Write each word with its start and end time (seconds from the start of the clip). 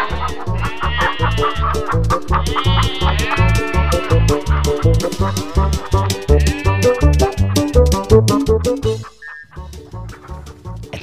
Eta 0.00 0.08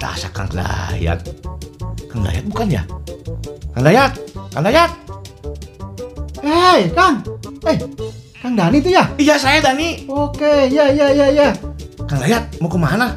asa 0.10 0.26
Kang 0.34 0.50
Dayat. 0.50 1.22
Kang 2.10 2.26
Dayat 2.26 2.44
bukan 2.50 2.68
ya? 2.74 2.82
Kang 3.78 3.86
Dayat, 3.86 4.12
Kang 4.50 4.66
Dayat. 4.66 4.90
Hei, 6.42 6.90
Kang. 6.98 7.22
Eh, 7.70 7.78
Kang 8.42 8.58
Dani 8.58 8.82
itu 8.82 8.90
ya? 8.90 9.06
Iya 9.22 9.38
saya 9.38 9.62
Dani. 9.62 10.10
Oke, 10.10 10.74
ya 10.74 10.90
ya 10.90 11.14
ya 11.14 11.30
ya. 11.30 11.54
Kang 12.10 12.18
Dayat 12.18 12.50
mau 12.58 12.66
ke 12.66 12.82
mana? 12.82 13.14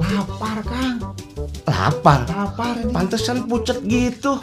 Lapar, 0.00 0.64
Kang. 0.64 0.91
Lapar. 1.82 2.22
Lapar 2.30 2.78
ini. 2.78 2.94
Pantesan 2.94 3.50
pucet 3.50 3.82
gitu. 3.90 4.38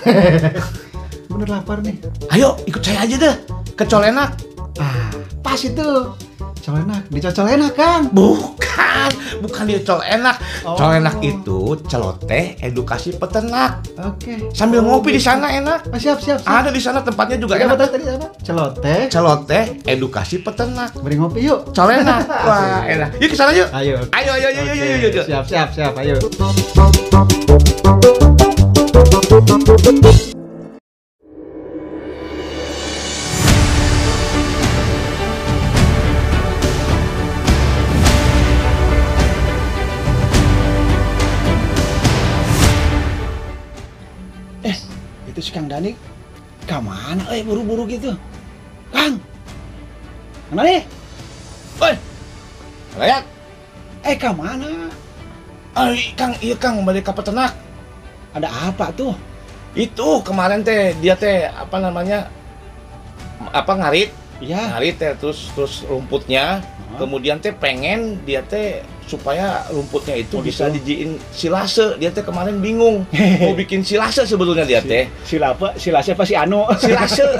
Bener 1.31 1.47
lapar 1.47 1.79
nih. 1.79 1.95
Ayo 2.35 2.59
ikut 2.67 2.83
saya 2.83 3.07
aja 3.07 3.15
deh 3.15 3.35
ke 3.79 3.87
Colenak. 3.87 4.35
Ah, 4.75 5.07
pas 5.39 5.55
itu. 5.55 5.87
Colenak, 6.59 7.07
di 7.07 7.23
Colenak, 7.23 7.79
Kang. 7.79 8.11
Bukan, 8.79 9.11
bukan 9.43 9.63
di 9.67 9.75
Colenak. 9.83 10.37
Oh. 10.63 10.75
Colenak 10.75 11.15
itu 11.21 11.59
celoteh 11.85 12.57
edukasi 12.59 13.15
peternak. 13.15 13.83
Oke. 13.99 14.49
Sambil 14.51 14.79
Oh, 14.79 14.97
ngopi 14.97 15.11
di 15.13 15.19
gitu. 15.19 15.27
sana 15.27 15.51
enak. 15.51 15.91
Ah, 15.91 15.99
siap, 15.99 16.17
siap, 16.23 16.39
siap. 16.39 16.47
Ada 16.47 16.69
di 16.71 16.81
sana 16.81 17.03
tempatnya 17.03 17.37
juga 17.37 17.59
apa 17.59 17.75
enak. 17.75 17.77
tadi 17.91 18.05
apa? 18.07 18.27
Celoteh. 18.41 19.01
Celoteh 19.11 19.63
edukasi 19.85 20.39
peternak. 20.39 20.95
Beri 20.99 21.15
ngopi 21.19 21.39
yuk. 21.43 21.75
Colenak. 21.75 22.23
Wah, 22.47 22.81
enak. 22.85 23.19
Yuk 23.19 23.29
ke 23.29 23.37
sana 23.37 23.51
yuk. 23.51 23.67
Ayo. 23.71 23.99
Ayo, 24.15 24.31
ayo, 24.33 24.47
ayo, 24.49 24.61
ayo, 24.63 24.71
Oke, 24.73 24.83
ayo, 24.83 25.07
ayo. 25.11 25.23
Siap, 25.27 25.45
siap, 25.45 25.69
siap. 25.75 25.93
Ayo. 25.99 26.15
Si 45.49 45.57
Kang 45.57 45.65
Dani 45.65 45.97
ke 46.69 46.77
mana? 46.77 47.25
Eh, 47.33 47.41
buru-buru 47.41 47.89
gitu. 47.89 48.13
Kang! 48.93 49.17
Kang 50.53 50.55
Dani! 50.61 50.85
Oi. 51.81 51.93
Lihat. 53.01 53.25
Eh, 54.05 54.13
ke 54.13 54.29
mana? 54.29 54.93
Ay, 55.73 56.13
Kang, 56.13 56.37
iya 56.37 56.53
Kang, 56.53 56.85
balik 56.85 57.09
ke 57.09 57.13
peternak. 57.17 57.57
Ada 58.37 58.45
apa 58.69 58.93
tuh? 58.93 59.17
Itu 59.73 60.21
kemarin 60.21 60.61
teh 60.61 60.93
dia 61.01 61.17
teh 61.17 61.49
apa 61.49 61.81
namanya? 61.81 62.29
Apa 63.49 63.73
ngarit? 63.73 64.13
Ya. 64.37 64.77
Ngarit 64.77 65.01
teh 65.01 65.17
terus 65.17 65.49
terus 65.57 65.81
rumputnya. 65.89 66.61
Kemudian 66.97 67.37
teh 67.37 67.53
pengen 67.53 68.17
dia 68.25 68.41
teh 68.41 68.81
supaya 69.05 69.61
rumputnya 69.69 70.17
itu 70.17 70.39
Oh, 70.39 70.41
bisa 70.41 70.69
gitu. 70.69 70.81
dijiin 70.81 71.11
silase. 71.29 71.99
Dia 72.01 72.09
teh 72.09 72.25
kemarin 72.25 72.57
bingung 72.57 73.05
mau 73.45 73.53
bikin 73.53 73.85
silase 73.85 74.25
sebetulnya 74.25 74.65
dia 74.65 74.81
teh. 74.81 75.05
Sila 75.21 75.53
apa? 75.53 75.77
Sila 75.77 76.01
siapa 76.01 76.25
si 76.25 76.33
Anu? 76.33 76.65
Silase. 76.81 77.25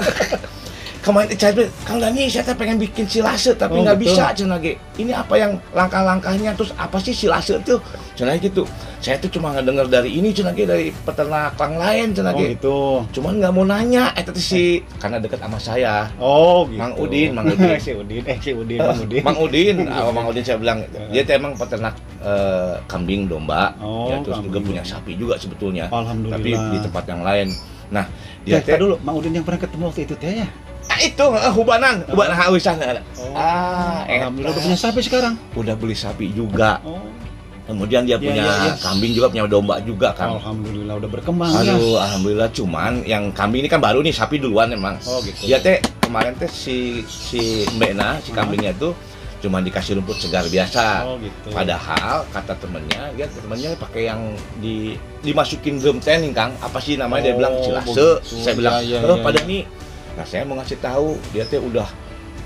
kemarin 1.00 1.32
saya 1.32 1.52
bilang, 1.52 1.72
Kang 1.82 1.98
Dani 1.98 2.22
saya 2.26 2.42
teh 2.42 2.54
pengen 2.54 2.76
bikin 2.76 3.04
silase 3.04 3.52
tapi 3.52 3.72
Oh, 3.72 3.82
nggak 3.82 3.96
betul. 3.96 4.12
bisa 4.12 4.24
cenah 4.32 4.58
ge. 4.58 4.76
Ini 4.94 5.12
apa 5.12 5.34
yang 5.34 5.52
langkah-langkahnya 5.70 6.52
terus 6.52 6.70
apa 6.74 6.96
sih 6.96 7.10
silase 7.10 7.56
tuh? 7.60 7.80
Cenah 8.12 8.36
gitu. 8.36 8.68
Saya 8.98 9.16
tuh 9.16 9.28
cuma 9.30 9.50
ngedenger 9.50 9.88
dari 9.88 10.12
ini 10.12 10.28
cenah 10.28 10.52
ge 10.52 10.64
dari 10.64 10.92
peternak 10.92 11.56
yang 11.56 11.74
lain 11.74 12.06
cenah 12.12 12.30
Oh 12.30 12.38
ge. 12.38 12.46
gitu. 12.50 12.78
Cuman 13.10 13.32
nggak 13.36 13.52
mau 13.52 13.64
nanya, 13.64 14.12
eh 14.12 14.20
tadi 14.20 14.38
si 14.38 14.62
karena 14.96 15.16
dekat 15.16 15.40
sama 15.40 15.56
saya. 15.56 16.08
Oh 16.16 16.64
gitu. 16.64 16.76
Mang 16.76 16.94
Udin, 16.94 17.30
Mang 17.32 17.48
Udin. 17.50 17.76
si 17.76 17.90
Udin, 17.92 18.22
eh 18.24 18.38
si 18.38 18.50
Udin, 18.52 18.78
Mang 18.78 19.00
Udin. 19.00 19.22
Mang 19.22 19.38
Udin, 19.38 19.76
ah, 19.90 20.08
Mang 20.08 20.26
Udin 20.26 20.42
saya 20.42 20.56
bilang 20.56 20.78
dia 21.08 21.22
tuh 21.22 21.34
emang 21.34 21.52
peternak 21.54 21.94
eh, 22.20 22.74
kambing 22.86 23.24
domba, 23.24 23.72
Oh, 23.78 24.08
ya, 24.08 24.20
terus 24.20 24.38
juga 24.42 24.58
kambing. 24.58 24.76
punya 24.76 24.82
sapi 24.82 25.12
juga 25.14 25.34
sebetulnya, 25.34 25.88
Alhamdulillah. 25.88 26.36
tapi 26.36 26.50
di 26.52 26.78
tempat 26.80 27.04
yang 27.06 27.22
lain. 27.22 27.48
Nah 27.88 28.04
dia 28.40 28.56
Ya, 28.56 28.62
teh, 28.62 28.76
dulu, 28.76 29.00
Mang 29.00 29.16
Udin 29.16 29.32
yang 29.32 29.42
pernah 29.42 29.60
ketemu 29.60 29.84
waktu 29.86 30.04
itu 30.04 30.14
teh 30.14 30.44
ya. 30.44 30.48
Ah, 30.90 30.98
itu 31.00 31.24
eh, 31.32 31.52
hubanan, 31.52 32.02
hubanan 32.04 32.34
hawisan. 32.36 32.76
Oh. 33.16 33.32
Ah, 33.32 34.02
Alhamdulillah 34.04 34.52
udah 34.52 34.62
punya 34.62 34.78
sapi 34.78 35.00
sekarang. 35.00 35.34
udah 35.54 35.74
beli 35.74 35.94
sapi 35.94 36.28
juga. 36.30 36.82
Oh. 36.82 36.98
Kemudian 37.62 38.02
dia 38.02 38.18
Ya, 38.18 38.18
punya 38.18 38.42
ya, 38.42 38.66
ya. 38.66 38.74
kambing 38.82 39.14
juga, 39.14 39.30
punya 39.30 39.46
domba 39.46 39.78
juga 39.78 40.10
kan. 40.10 40.34
Alhamdulillah 40.34 40.98
udah 40.98 41.06
berkembang 41.08 41.50
ya. 41.54 41.70
Aduh, 41.70 41.94
alhamdulillah 41.96 42.50
cuman 42.50 43.06
yang 43.06 43.30
kambing 43.30 43.62
ini 43.62 43.70
kan 43.70 43.78
baru 43.78 44.02
nih 44.02 44.10
sapi 44.10 44.42
duluan 44.42 44.74
emang. 44.74 44.98
Oh 45.06 45.22
gitu. 45.22 45.46
Dia 45.46 45.62
teh 45.62 45.78
kemarin 46.00 46.34
teh 46.34 46.50
si 46.50 47.06
si 47.06 47.62
Mbakna, 47.70 48.18
si 48.18 48.34
kambingnya 48.34 48.74
tuh 48.74 48.90
cuma 49.40 49.62
dikasih 49.62 49.96
rumput 49.96 50.18
segar 50.18 50.44
biasa. 50.44 51.06
Oh 51.06 51.14
gitu. 51.16 51.54
Padahal 51.54 52.26
kata 52.28 52.58
temennya, 52.58 53.14
dia 53.14 53.30
temennya 53.30 53.78
pakai 53.78 54.02
yang 54.04 54.20
di 54.58 54.98
dimasukin 55.22 55.78
drum 55.78 55.96
training 55.96 56.34
Kang. 56.34 56.50
Apa 56.58 56.76
sih 56.76 56.98
namanya 56.98 57.30
dia 57.30 57.32
Oh, 57.32 57.38
bilang 57.38 57.54
silase. 57.62 57.86
begitu. 57.86 58.08
Saya 58.42 58.54
bilang, 58.58 58.74
Ya, 58.82 58.98
ya, 58.98 59.06
"Oh, 59.06 59.14
ya, 59.14 59.22
pada 59.22 59.38
ya." 59.38 59.46
nih." 59.46 59.62
Nah, 60.14 60.24
saya 60.24 60.42
mau 60.44 60.56
ngasih 60.56 60.78
tahu, 60.78 61.14
dia 61.30 61.44
teh 61.44 61.58
udah 61.58 61.86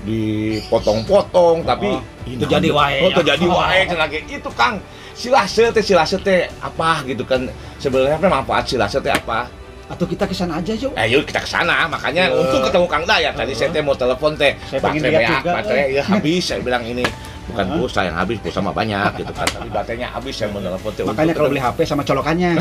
dipotong-potong 0.05 1.65
tapi 1.65 1.89
Oh, 1.89 2.01
itu 2.25 2.45
jadi 2.45 2.69
wae. 2.69 3.01
Oh, 3.01 3.09
itu 3.09 3.21
jadi 3.21 3.45
wae 3.45 3.79
ge. 3.85 4.19
Itu 4.31 4.49
Kang. 4.53 4.77
Silase 5.13 5.71
teh 5.71 5.81
silase 5.81 6.17
teh 6.19 6.45
apa 6.59 7.01
gitu 7.05 7.23
kan. 7.23 7.45
Sebenarnya 7.77 8.17
apa 8.17 8.27
manfaat 8.31 8.65
silase 8.65 8.97
teh 8.99 9.09
apa? 9.09 9.49
Atau 9.85 10.05
kita 10.05 10.25
ke 10.25 10.33
sana 10.33 10.57
aja 10.57 10.73
yuk. 10.73 10.93
Eh, 10.93 11.05
yuk 11.09 11.25
kita 11.25 11.41
ke 11.41 11.49
sana. 11.49 11.85
Makanya 11.85 12.29
Ya. 12.29 12.33
untuk 12.33 12.65
ketemu 12.65 12.85
Kang 12.85 13.05
Dayat 13.05 13.33
tadi 13.33 13.53
Oh. 13.53 13.57
saya 13.57 13.69
teh 13.69 13.81
mau 13.81 13.93
telepon 13.93 14.33
teh. 14.33 14.53
Baterai 14.73 15.13
ya, 15.15 15.39
baterai 15.41 15.85
ya 15.93 16.03
habis 16.03 16.41
saya 16.43 16.59
bilang 16.61 16.81
ini 16.81 17.05
bukan 17.45 17.65
Hah? 17.65 17.77
pulsa 17.77 18.01
yang 18.01 18.17
habis, 18.17 18.37
pulsa 18.41 18.59
mah 18.59 18.73
banyak 18.73 19.21
gitu 19.21 19.29
kan. 19.31 19.45
Tapi 19.47 19.69
baterainya 19.69 20.09
habis 20.09 20.33
saya 20.33 20.49
mau 20.49 20.59
telepon 20.59 20.91
teh. 20.91 21.03
Makanya 21.05 21.33
kalau 21.33 21.49
beli 21.49 21.61
HP 21.61 21.77
sama 21.85 22.01
colokannya. 22.01 22.51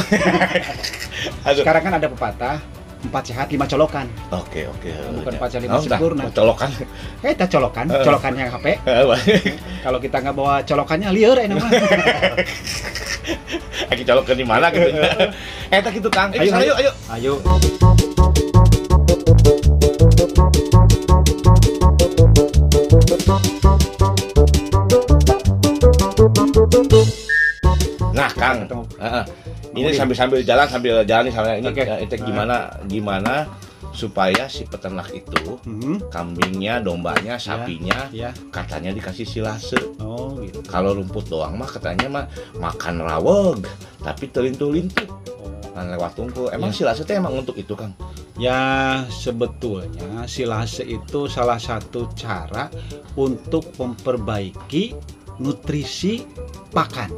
Aduh. 1.49 1.61
Sekarang 1.65 1.83
kan 1.83 1.93
ada 1.97 2.07
pepatah, 2.07 2.57
empat 3.05 3.23
sehat 3.27 3.47
lima 3.49 3.65
colokan. 3.65 4.07
Oke, 4.31 4.65
oke. 4.65 4.89
Bukan 5.15 5.31
Ya. 5.31 5.39
pacar 5.39 5.59
lima 5.61 5.75
Oh, 5.77 5.81
sempurna. 5.81 6.23
mau 6.25 6.33
colokan. 6.33 6.69
Eh, 7.21 7.33
kita 7.33 7.47
colokan, 7.49 7.85
Eh. 7.87 8.03
colokan 8.03 8.33
yang 8.35 8.49
HP. 8.51 8.67
Kalau 9.85 9.99
kita 10.01 10.17
nggak 10.19 10.35
bawa 10.35 10.55
colokannya 10.63 11.09
liar 11.13 11.37
enak 11.39 11.57
mah. 11.61 11.71
Lagi 13.91 14.03
colokan 14.03 14.35
di 14.35 14.45
mana 14.45 14.67
gitu. 14.69 14.89
Eh, 15.75 15.81
tak 15.83 15.93
gitu 15.93 16.09
Kang. 16.09 16.31
Eh, 16.33 16.41
Ayo, 16.41 16.53
ayo. 16.55 16.73
ayo. 16.79 16.91
Ayo. 17.11 17.33
Nah, 28.15 28.31
Kang. 28.31 28.71
Heeh. 28.95 29.25
Ini 29.75 29.91
Udin. 29.91 29.99
sambil 29.99 30.17
sambil 30.17 30.39
jalan 30.41 30.67
sambil 30.71 30.95
jalan 31.03 31.23
nih 31.27 31.35
sama 31.35 31.49
ini 31.59 31.67
Oke. 31.67 31.83
eh, 31.83 31.99
itu 32.07 32.15
gimana 32.23 32.57
gimana 32.87 33.51
supaya 33.91 34.47
si 34.47 34.63
peternak 34.65 35.11
itu 35.11 35.59
Hmm, 35.63 35.99
kambingnya, 36.11 36.79
dombanya, 36.79 37.35
sapinya 37.37 38.07
ya. 38.11 38.31
katanya 38.51 38.91
dikasih 38.91 39.23
silase. 39.23 39.79
Oh, 39.99 40.39
gitu. 40.39 40.63
Kalau 40.65 40.95
rumput 40.95 41.27
doang 41.27 41.55
mah 41.55 41.67
katanya 41.67 42.07
mah 42.07 42.25
makan 42.55 43.03
raweg, 43.03 43.67
tapi 44.01 44.31
telintu-lintu 44.31 45.07
Oh. 45.39 45.51
kan 45.75 45.91
lewat 45.91 46.15
tungku. 46.15 46.51
Emang 46.51 46.71
Ya. 46.71 46.87
silase 46.87 47.03
teh 47.03 47.15
emang 47.15 47.35
untuk 47.35 47.55
itu, 47.55 47.75
Kang? 47.75 47.95
Ya, 48.35 48.59
sebetulnya 49.11 50.27
silase 50.27 50.83
itu 50.83 51.27
salah 51.27 51.59
satu 51.59 52.11
cara 52.15 52.67
untuk 53.15 53.75
memperbaiki 53.75 54.95
nutrisi 55.39 56.23
pakan. 56.71 57.11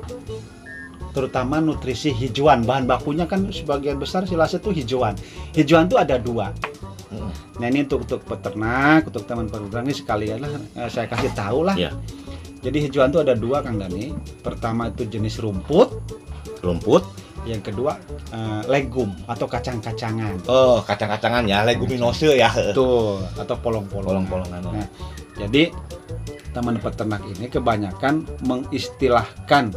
Terutama 1.16 1.64
nutrisi 1.64 2.12
hijauan. 2.12 2.68
Bahan 2.68 2.84
bakunya 2.84 3.24
kan 3.24 3.48
sebagian 3.48 3.96
besar 3.96 4.28
silase 4.28 4.60
itu 4.60 4.68
hijauan. 4.68 5.16
Hijauan 5.56 5.88
itu 5.88 5.96
ada 5.96 6.20
dua. 6.20 6.52
Mm. 7.08 7.30
Nah 7.56 7.66
ini 7.72 7.88
untuk 7.88 8.04
untuk 8.04 8.20
peternak, 8.28 9.08
untuk 9.08 9.24
teman 9.24 9.48
peternak 9.48 9.88
ini 9.88 9.94
sekalian 9.96 10.38
lah 10.44 10.50
eh, 10.76 10.90
saya 10.92 11.08
kasih 11.08 11.32
tahu 11.32 11.64
lah. 11.64 11.72
Iya. 11.72 11.96
Jadi 12.60 12.84
hijauan 12.84 13.08
itu 13.16 13.20
ada 13.24 13.32
dua 13.32 13.64
Kang 13.64 13.80
Dani. 13.80 14.12
Pertama 14.44 14.92
itu 14.92 15.08
jenis 15.08 15.40
rumput, 15.40 15.88
Rumput. 16.60 17.25
Yang 17.46 17.62
kedua 17.62 17.94
eh, 18.28 18.62
legum 18.66 19.14
atau 19.24 19.46
kacang-kacangan. 19.46 20.44
Oh, 20.44 20.82
kacang-kacangan 20.82 21.46
ya, 21.46 21.62
leguminose 21.62 22.34
ya. 22.34 22.50
Betul, 22.50 23.22
atau 23.32 23.54
polong-polong. 23.56 24.26
Polong-polongan. 24.26 24.60
Nah, 24.60 24.88
jadi 25.38 25.70
teman 26.50 26.80
peternak 26.80 27.20
ini 27.28 27.46
kebanyakan 27.46 28.24
mengistilahkan 28.42 29.76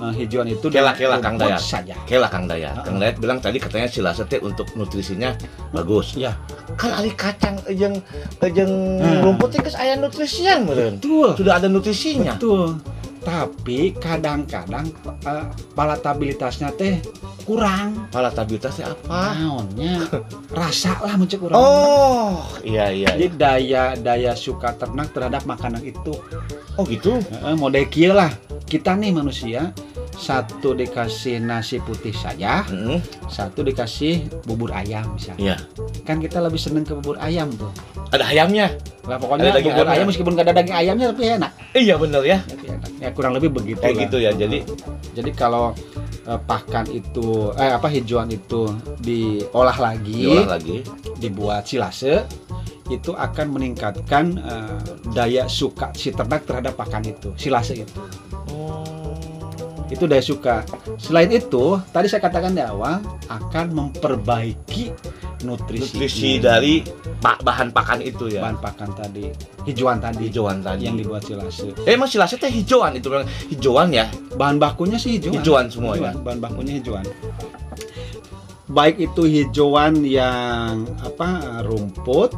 eh, 0.00 0.12
hijauan 0.14 0.48
itu 0.48 0.66
dengan 0.66 0.96
Kela-kela, 0.96 1.16
Kang 1.20 1.36
Dayat. 1.36 1.60
saja. 1.60 1.94
Oke 1.96 2.16
lah 2.16 2.26
Kang 2.26 2.48
Dayat. 2.48 2.74
Ah. 2.74 2.82
Kang 2.82 2.96
Dayat 2.96 3.16
bilang 3.18 3.38
tadi 3.38 3.60
katanya 3.60 3.86
silase 3.86 4.24
teh 4.24 4.40
untuk 4.40 4.66
nutrisinya 4.74 5.36
bagus. 5.70 6.16
Ya, 6.16 6.34
Kan 6.74 6.90
ari 6.92 7.12
kacang 7.12 7.60
jeung 7.70 8.00
jeung 8.42 8.72
Hmm. 8.98 9.20
rumput 9.22 9.52
teh 9.52 9.60
geus 9.60 9.76
aya 9.76 9.94
nutrisian 9.94 10.64
meureun. 10.64 10.96
betul. 10.96 11.30
Sudah 11.36 11.60
ada 11.60 11.68
nutrisinya. 11.68 12.34
Betul. 12.34 12.80
Tapi 13.24 13.96
kadang-kadang 13.96 14.92
eh, 15.24 15.44
palatabilitasnya 15.72 16.70
teh 16.76 17.00
kurang. 17.48 18.08
Palatabilitasnya 18.12 18.92
apa? 18.92 19.34
Naonnya? 19.36 20.04
Rasa 20.60 21.00
lah 21.00 21.16
mencek 21.16 21.40
kurang 21.40 21.56
oh 21.56 22.44
iya 22.60 22.92
iya, 22.92 23.16
jadi 23.16 23.26
iya. 23.26 23.36
daya 23.36 23.84
daya 23.96 24.32
suka 24.36 24.76
ternak 24.76 25.10
terhadap 25.16 25.48
makanan 25.48 25.80
itu. 25.82 26.20
Oh 26.76 26.84
gitu? 26.84 27.16
Heeh, 27.18 27.54
model 27.56 27.88
kieu 27.88 28.12
lah. 28.12 28.30
Kita 28.64 28.96
nih 28.96 29.12
manusia 29.12 29.72
satu 30.14 30.72
dikasih 30.72 31.42
nasi 31.42 31.82
putih 31.82 32.14
saja. 32.14 32.62
Mm-mm. 32.70 33.02
satu 33.26 33.66
dikasih 33.66 34.30
bubur 34.46 34.70
ayam 34.70 35.04
misalnya. 35.14 35.38
Iya. 35.42 35.56
Kan 36.06 36.22
kita 36.22 36.38
lebih 36.38 36.58
seneng 36.58 36.86
ke 36.86 36.94
bubur 36.94 37.18
ayam 37.18 37.50
tuh. 37.54 37.70
Ada 38.14 38.30
ayamnya? 38.30 38.78
Lah 39.04 39.18
pokoknya 39.18 39.50
Ada 39.50 39.60
bubur 39.60 39.74
ayamnya. 39.74 39.94
ayam 39.98 40.06
meskipun 40.08 40.32
gak 40.38 40.46
ada 40.48 40.54
daging 40.54 40.76
ayamnya 40.76 41.06
tapi 41.10 41.22
enak. 41.34 41.52
Iya 41.74 41.94
bener 41.98 42.22
ya. 42.22 42.38
Tapi 42.46 42.66
enak. 42.70 42.90
ya 43.04 43.12
kurang 43.12 43.36
lebih 43.36 43.52
begitu 43.52 43.84
kayak 43.84 43.96
lah. 43.96 44.02
gitu 44.08 44.16
ya 44.16 44.30
jadi 44.32 44.58
jadi 45.12 45.30
kalau 45.36 45.76
eh, 46.24 46.40
pakan 46.40 46.88
itu 46.88 47.52
eh 47.60 47.72
apa 47.76 47.92
hijauan 47.92 48.32
itu 48.32 48.72
diolah 49.04 49.76
lagi 49.76 50.24
diolah 50.24 50.56
lagi. 50.56 50.80
dibuat 51.20 51.68
silase 51.68 52.24
itu 52.88 53.12
akan 53.12 53.46
meningkatkan 53.52 54.40
eh, 54.40 54.80
daya 55.12 55.44
suka 55.52 55.92
si 55.92 56.16
ternak 56.16 56.48
terhadap 56.48 56.80
pakan 56.80 57.04
itu 57.04 57.36
silase 57.36 57.84
itu 57.84 58.00
itu 59.94 60.04
daya 60.10 60.20
suka. 60.20 60.66
Selain 60.98 61.30
itu 61.30 61.78
tadi 61.94 62.10
saya 62.10 62.20
katakan 62.20 62.52
di 62.52 62.62
awal 62.62 62.98
akan 63.30 63.66
memperbaiki 63.70 64.90
nutrisi 65.44 65.94
nutrisi 65.94 66.32
dari 66.40 66.82
bahan 67.22 67.70
pakan 67.70 68.00
itu 68.02 68.32
ya. 68.32 68.42
Bahan 68.42 68.58
pakan 68.58 68.90
tadi. 68.98 69.30
Hijauan 69.64 70.02
tadi. 70.02 70.28
Hijauan 70.28 70.58
tadi. 70.60 70.84
Yang 70.90 70.96
dibuat 71.04 71.22
silase 71.22 71.68
eh 71.86 71.92
emang 71.94 72.10
silase 72.10 72.34
teh 72.36 72.50
hijauan 72.50 72.98
itu. 72.98 73.08
Hijauan 73.54 73.94
ya? 73.94 74.10
Bahan 74.34 74.58
bakunya 74.58 74.98
sih 74.98 75.16
hijauan. 75.16 75.34
Hijauan 75.40 75.66
semua 75.70 75.94
ya? 75.94 76.10
Hijauan, 76.10 76.16
bahan 76.26 76.38
bakunya 76.42 76.72
hijauan. 76.82 77.06
Baik 78.64 78.96
itu 78.98 79.22
hijauan 79.28 80.02
yang 80.02 80.88
apa 81.04 81.62
rumput 81.62 82.32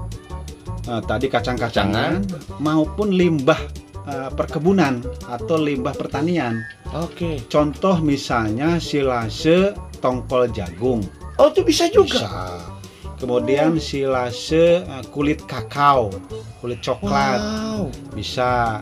eh, 0.90 1.02
tadi 1.06 1.26
kacang-kacangan 1.30 2.26
maupun 2.58 3.14
limbah 3.14 3.85
eh, 4.06 4.30
perkebunan 4.30 5.02
atau 5.26 5.56
limbah 5.56 5.92
pertanian. 5.92 6.62
Oke. 6.94 7.42
Contoh 7.46 7.98
misalnya 7.98 8.78
silase 8.78 9.74
tongkol 9.98 10.48
jagung. 10.50 11.02
Oh 11.36 11.50
itu 11.50 11.60
bisa 11.60 11.90
juga? 11.90 12.22
Bisa. 12.22 12.38
Kemudian 13.16 13.80
silase 13.80 14.80
eh, 14.80 15.04
kulit 15.10 15.44
kakao 15.44 16.12
kulit 16.60 16.80
coklat. 16.80 17.38
Wow. 17.38 17.82
Bisa. 18.12 18.80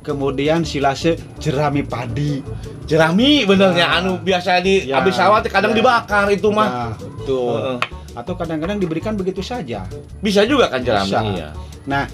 Kemudian 0.00 0.62
silase 0.62 1.18
jerami 1.36 1.82
padi. 1.82 2.38
Jerami 2.86 3.42
benernya 3.42 3.86
Nah. 3.90 3.98
anu 3.98 4.12
biasa 4.16 4.62
di 4.62 4.86
Ya, 4.86 5.02
habis 5.02 5.18
sawah 5.18 5.42
kadang 5.42 5.74
ya. 5.74 5.82
dibakar 5.82 6.30
itu 6.30 6.48
mah. 6.54 6.68
Nah, 6.68 6.92
betul. 6.94 7.50
Heeh. 7.58 7.78
Atau 8.16 8.32
kadang-kadang 8.32 8.78
diberikan 8.78 9.12
begitu 9.12 9.42
saja. 9.42 9.84
bisa 10.22 10.46
juga 10.48 10.70
kan 10.72 10.80
jerami 10.80 11.10
Bisa. 11.10 11.20
ya 11.26 11.50
Nah, 11.84 12.08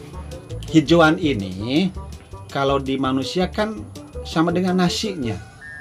hijauan 0.68 1.14
ini 1.16 1.92
kalau 2.52 2.76
di 2.76 3.00
manusia 3.00 3.48
kan 3.48 3.80
sama 4.22 4.52
dengan 4.52 4.78
nasinya, 4.78 5.34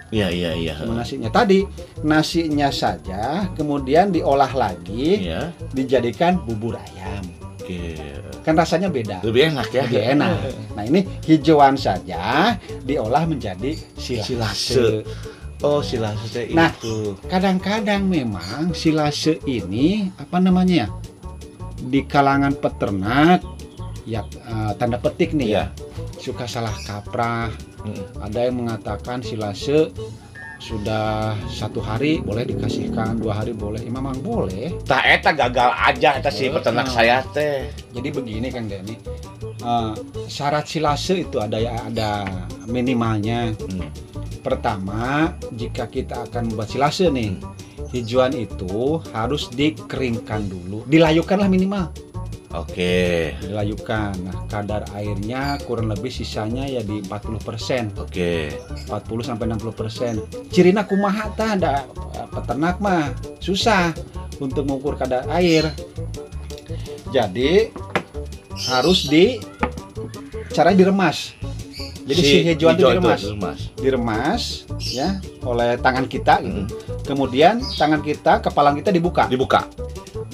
iya 0.09 0.31
iya 0.31 0.55
iya 0.55 0.73
sama 0.79 0.97
nasinya. 0.97 1.29
Tadi 1.29 1.61
nasinya 2.01 2.71
saja 2.71 3.51
kemudian 3.53 4.09
diolah 4.09 4.49
lagi 4.51 5.27
iya 5.27 5.51
dijadikan 5.71 6.39
bubur 6.41 6.79
ayam. 6.79 7.21
oke 7.59 7.77
Kan 8.41 8.57
rasanya 8.57 8.89
beda. 8.89 9.21
lebih 9.21 9.53
enak 9.53 9.69
ya 9.69 9.85
Lebih 9.85 10.01
enak. 10.17 10.29
Nah, 10.73 10.83
ini 10.87 11.05
hijauan 11.29 11.77
saja 11.77 12.57
diolah 12.81 13.29
menjadi 13.29 13.77
silase. 13.93 14.25
Silase. 14.33 14.85
oh 15.61 15.85
silase 15.85 16.25
teh 16.33 16.45
Nah. 16.49 16.73
itu 16.73 17.13
Kadang-kadang 17.29 18.01
memang 18.09 18.73
silase 18.73 19.37
ini 19.45 20.09
apa 20.17 20.41
namanya? 20.41 20.89
ya, 20.89 20.97
Di 21.77 22.01
kalangan 22.09 22.57
peternak 22.57 23.45
ya 24.05 24.25
eh, 24.25 24.71
tanda 24.77 24.97
petik 24.97 25.33
nih 25.33 25.47
Iya. 25.55 25.65
ya. 25.71 26.19
Suka 26.21 26.45
salah 26.45 26.73
kaprah. 26.85 27.49
Mm. 27.81 28.03
Ada 28.21 28.39
yang 28.45 28.55
mengatakan 28.61 29.25
silase 29.25 29.89
sudah 30.61 31.33
satu 31.49 31.81
hari 31.81 32.21
boleh 32.21 32.45
dikasihkan 32.45 33.17
dua 33.17 33.41
hari 33.41 33.49
boleh 33.49 33.81
Ya, 33.81 33.89
memang 33.89 34.21
boleh 34.21 34.77
tak 34.85 35.09
eta 35.09 35.33
gagal 35.33 35.73
aja 35.73 36.21
eta 36.21 36.29
si 36.29 36.53
peternak 36.53 36.85
eh. 36.85 36.93
saya 36.93 37.17
teh 37.33 37.65
jadi 37.89 38.13
begini 38.13 38.53
kang 38.53 38.69
Denny 38.69 38.93
Eh, 39.61 39.93
syarat 40.25 40.65
silase 40.65 41.21
itu 41.21 41.37
ada 41.37 41.61
ya 41.61 41.85
ada 41.85 42.25
minimalnya 42.65 43.53
Hmm. 43.53 43.89
Pertama, 44.41 45.29
jika 45.53 45.85
kita 45.85 46.25
akan 46.25 46.49
membuat 46.49 46.65
silase 46.73 47.13
nih, 47.13 47.37
hijauan 47.93 48.33
itu 48.33 48.97
harus 49.13 49.53
dikeringkan 49.53 50.49
dulu, 50.49 50.81
dilayukanlah 50.89 51.45
minimal, 51.45 51.93
oke 52.55 52.95
dilayukan. 53.41 54.13
Nah, 54.23 54.45
kadar 54.47 54.87
airnya 54.95 55.59
kurang 55.63 55.91
lebih 55.91 56.11
sisanya 56.11 56.67
ya 56.67 56.83
di 56.83 57.03
40%, 57.03 57.99
oke 57.99 58.33
40 58.87 59.27
sampai 59.27 59.45
60%. 59.51 60.51
Cirina 60.51 60.83
kumaha 60.87 61.31
tah 61.35 61.55
ada 61.55 61.75
eh, 62.15 62.27
peternak 62.31 62.77
mah 62.83 63.15
susah 63.39 63.95
untuk 64.39 64.67
mengukur 64.67 64.95
kadar 64.99 65.27
air. 65.31 65.71
Jadi 67.11 67.71
harus 68.71 69.07
di 69.07 69.39
cara 70.51 70.75
diremas. 70.75 71.35
Jadi 72.01 72.21
si, 72.21 72.37
hijauan 72.43 72.75
itu 72.75 72.83
hijau 72.83 72.91
diremas 72.97 73.21
diremas. 73.21 73.59
diremas 73.77 74.41
ya 74.81 75.21
oleh 75.45 75.77
tangan 75.79 76.09
kita 76.09 76.41
gitu. 76.43 76.65
Mm. 76.65 76.67
Kemudian 77.05 77.55
tangan 77.77 78.01
kita, 78.01 78.41
kepala 78.41 78.73
kita 78.73 78.89
dibuka. 78.89 79.29
dibuka 79.29 79.63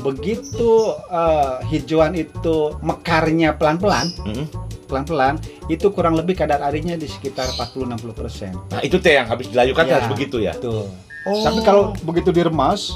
Begitu 0.10 0.72
eh, 1.06 1.54
hijauan 1.68 2.16
itu 2.16 2.56
mekarnya 2.80 3.52
pelan-pelan, 3.54 4.08
Mm. 4.24 4.46
pelan-pelan, 4.86 5.36
itu 5.68 5.90
kurang 5.90 6.16
lebih 6.16 6.34
kadar 6.34 6.64
airnya 6.64 6.96
di 6.96 7.06
sekitar 7.06 7.44
40-60 7.52 8.14
persen. 8.14 8.56
nah 8.70 8.80
itu 8.80 8.96
teh 8.98 9.14
yang 9.14 9.26
habis 9.26 9.48
dilayukan 9.48 9.84
Ya. 9.84 9.94
harus 9.98 10.10
begitu 10.10 10.40
ya 10.40 10.56
Tuh. 10.56 10.88
oh. 11.26 11.44
Tapi 11.44 11.60
kalau 11.62 11.92
begitu 12.02 12.32
diremas, 12.32 12.96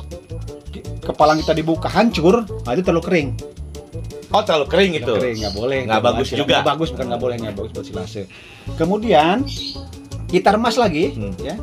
kepala 1.01 1.35
kita 1.35 1.51
dibuka 1.51 1.87
hancur, 1.87 2.47
nah 2.63 2.71
itu 2.71 2.81
terlalu 2.81 3.03
kering. 3.03 3.29
oh 4.29 4.39
terlalu 4.41 4.65
kering 4.65 4.91
itu 4.93 5.03
Nggak 5.05 5.19
kering, 5.19 5.37
nggak 5.37 5.53
boleh. 5.53 5.79
Nggak 5.83 6.01
bagus 6.01 6.25
silase. 6.25 6.39
juga. 6.39 6.53
Nggak 6.55 6.67
bagus, 6.71 6.87
bukan 6.89 7.05
nggak 7.05 7.21
boleh, 7.21 7.35
nggak 7.37 7.55
bagus 7.57 7.71
buat 7.73 7.85
silase. 7.85 8.21
Kemudian 8.79 9.35
kita 10.25 10.55
remas 10.55 10.75
lagi, 10.75 11.11
Hmm. 11.11 11.35
ya, 11.37 11.59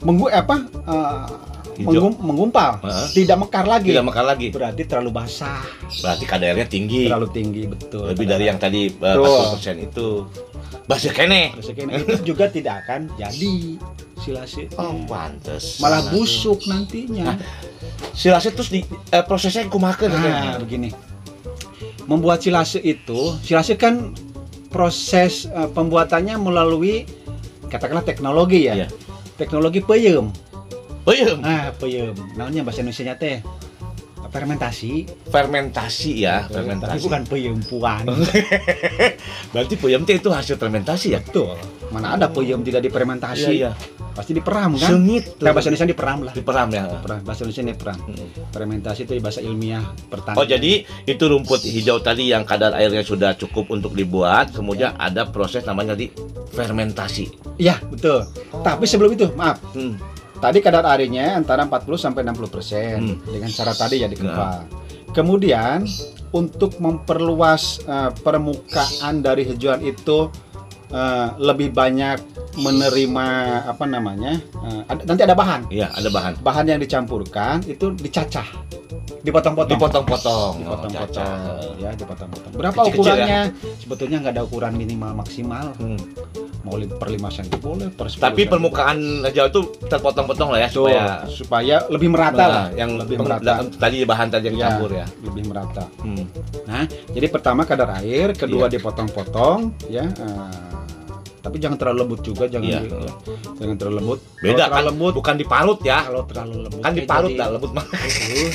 menggu 0.00 0.26
apa? 0.26 0.66
Hijau. 0.82 1.41
Menggum- 1.78 2.18
menggumpal, 2.18 2.80
Heeh. 2.80 3.06
tidak 3.14 3.36
mekar 3.38 3.64
lagi. 3.64 3.88
tidak 3.88 4.04
makan 4.04 4.24
lagi 4.26 4.46
Berarti 4.48 4.82
terlalu 4.84 5.10
basah, 5.10 5.64
berarti 5.98 6.24
kadarnya 6.24 6.66
tinggi 6.66 7.06
terlalu 7.06 7.28
tinggi 7.30 7.62
betul. 7.64 8.04
lebih 8.06 8.26
dari 8.26 8.44
yang 8.44 8.56
tadi 8.56 8.92
uh, 8.92 9.16
Betul. 9.16 9.56
40% 9.56 9.80
itu 9.82 10.06
bahasa 10.82 11.08
kene 11.10 11.54
Terus 11.54 11.68
kayak 11.70 11.88
itu 12.02 12.14
juga 12.26 12.44
tidak 12.46 12.84
akan 12.84 13.00
jadi 13.14 13.54
silase. 14.16 14.68
oh 14.74 14.92
pantes 15.04 15.78
Malah 15.78 16.00
Nah, 16.00 16.10
busuk 16.10 16.60
nantinya. 16.66 17.38
silase 18.12 18.50
terus 18.50 18.68
di 18.68 18.82
eh, 18.84 19.24
prosesnya 19.24 19.64
kumaha 19.66 19.96
Nah, 20.04 20.58
begini. 20.58 20.90
Membuat 22.02 22.42
silase 22.42 22.78
itu, 22.78 23.38
silase 23.40 23.74
kan 23.74 24.10
proses 24.68 25.46
eh, 25.46 25.68
pembuatannya 25.68 26.34
melalui 26.36 27.06
katakanlah 27.64 28.02
teknologi 28.02 28.66
ya. 28.66 28.74
Iya. 28.76 28.88
Teknologi 29.34 29.80
peyem. 29.80 30.28
Peyem. 31.02 31.38
Ah, 31.42 31.74
peyem. 31.74 32.14
Namanya 32.34 32.62
bahasa 32.62 32.80
Indonesia 32.80 33.14
teh 33.14 33.42
fermentasi. 34.32 35.04
fermentasi 35.28 36.24
ya 36.24 36.48
Tapi 36.48 36.56
fermentasi 36.56 37.04
bukan 37.04 37.22
peyempuan. 37.28 38.04
berarti 39.52 39.74
peyem 39.76 40.02
teh 40.02 40.16
itu 40.16 40.32
hasil 40.32 40.56
fermentasi 40.56 41.12
ya 41.12 41.20
Betul. 41.20 41.52
Mana 41.92 42.16
ada 42.16 42.32
peyem 42.32 42.64
tidak 42.64 42.80
difermentasi? 42.80 43.44
iya 43.52 43.68
iya 43.68 43.70
Pasti 44.12 44.32
diperam 44.32 44.72
kan? 44.76 44.88
sengit 44.88 45.36
Nah, 45.36 45.52
bahasa 45.52 45.68
Indonesia 45.68 45.88
diperam 45.88 46.18
lah. 46.22 46.32
diperam 46.32 46.68
ya 46.68 46.84
Peram. 47.00 47.20
Bahasa 47.24 47.44
Indonesia 47.44 47.64
diperam. 47.66 47.98
Mm. 48.04 48.28
Fermentasi 48.48 49.00
itu 49.04 49.12
bahasa 49.20 49.40
ilmiah 49.40 49.84
pertanian. 50.06 50.36
Oh 50.36 50.44
jadi 50.44 50.72
itu 51.04 51.24
rumput 51.26 51.60
hijau 51.62 51.96
tadi 51.98 52.28
yang 52.28 52.44
kadar 52.44 52.72
airnya 52.72 53.00
sudah 53.02 53.32
cukup 53.34 53.68
untuk 53.68 53.92
dibuat, 53.92 54.52
kemudian 54.52 54.92
ada 54.96 55.24
proses 55.26 55.64
namanya 55.64 55.92
di 55.92 56.12
fermentasi. 56.52 57.56
Iya, 57.56 57.80
betul. 57.84 58.28
Tapi 58.54 58.84
sebelum 58.84 59.12
itu, 59.12 59.32
maaf. 59.32 59.56
Hmm. 59.72 59.96
Tadi 60.42 60.58
kadar 60.58 60.82
airnya 60.84 61.38
antara 61.38 61.62
40 61.62 61.94
sampai 61.96 62.26
60 62.26 62.50
persen 62.50 62.98
Hmm. 63.14 63.22
dengan 63.24 63.46
cara 63.48 63.72
tadi 63.72 64.02
ya 64.02 64.10
dikempal. 64.10 64.66
Kemudian 65.12 65.86
untuk 66.32 66.76
memperluas 66.76 67.78
eh, 67.84 68.10
permukaan 68.18 69.22
dari 69.22 69.46
hijauan 69.46 69.80
itu 69.80 70.26
eh, 70.90 71.28
lebih 71.38 71.70
banyak 71.70 72.18
menerima 72.58 73.26
apa 73.64 73.84
namanya? 73.86 74.36
eh, 74.36 74.82
ada- 74.84 75.04
nanti 75.06 75.22
ada 75.22 75.32
bahan. 75.32 75.70
Iya 75.70 75.88
ada 75.88 76.08
bahan. 76.08 76.32
Bahan 76.42 76.64
yang 76.66 76.80
dicampurkan 76.80 77.62
itu 77.64 77.94
dicacah, 77.94 78.44
dipotong-potong. 79.22 79.70
Dipotong-potong. 79.72 80.52
dipotong-potong 80.58 81.36
Oh, 81.46 81.74
ya 81.78 81.90
dipotong-potong 81.94 82.50
berapa 82.52 82.74
Kecil-kecil 82.76 82.98
ukurannya 82.98 83.40
sebetulnya 83.78 84.16
nggak 84.18 84.32
ada 84.34 84.42
ukuran 84.42 84.72
minimal 84.74 85.10
maksimal 85.16 85.66
Hmm. 85.78 85.98
mau 86.62 86.78
per 86.78 87.08
5 87.08 87.26
cm 87.28 87.58
boleh 87.58 87.88
per 87.90 88.06
10 88.06 88.18
Tapi 88.20 88.42
permukaan 88.46 88.98
jauh 89.28 89.48
itu 89.48 89.60
terpotong-potong 89.82 90.48
lah 90.50 90.60
ya 90.60 90.68
Tuh, 90.68 90.86
supaya 90.86 91.02
supaya 91.26 91.76
lebih 91.88 92.08
merata 92.08 92.44
lah 92.44 92.64
Nah, 92.64 92.66
yang 92.72 92.90
lebih 92.96 93.16
merata 93.18 93.52
tadi 93.72 94.02
bahan 94.02 94.28
tadi 94.28 94.44
yang 94.46 94.56
Ya, 94.56 94.62
campur 94.68 94.90
ya. 94.92 95.06
lebih 95.22 95.42
merata 95.46 95.84
Hmm. 95.98 96.26
Nah, 96.66 96.82
jadi 97.10 97.26
pertama 97.28 97.62
kadar 97.62 97.98
air, 97.98 98.30
kedua 98.32 98.66
Iya. 98.66 98.74
dipotong-potong, 98.74 99.58
ya. 99.88 100.06
eh, 100.06 100.62
tapi 101.42 101.58
jangan 101.58 101.74
terlalu 101.74 101.98
lembut 102.00 102.20
juga, 102.22 102.46
jangan 102.46 102.64
Iya, 102.64 102.80
di- 102.80 102.90
jangan 103.58 103.76
terlalu 103.76 103.96
lembut. 103.98 104.18
Beda 104.38 104.38
kalau 104.38 104.62
kan 104.62 104.70
terlalu 104.70 104.86
lembut, 104.88 105.12
bukan 105.12 105.34
diparut 105.36 105.78
ya. 105.82 105.98
kalau 106.00 106.22
terlalu 106.24 106.54
lembut 106.62 106.80
Kan 106.80 106.92
diparut 106.94 107.30
dah 107.32 107.48
lembut 107.50 107.70
mah. 107.72 107.84
Uh, 107.84 108.50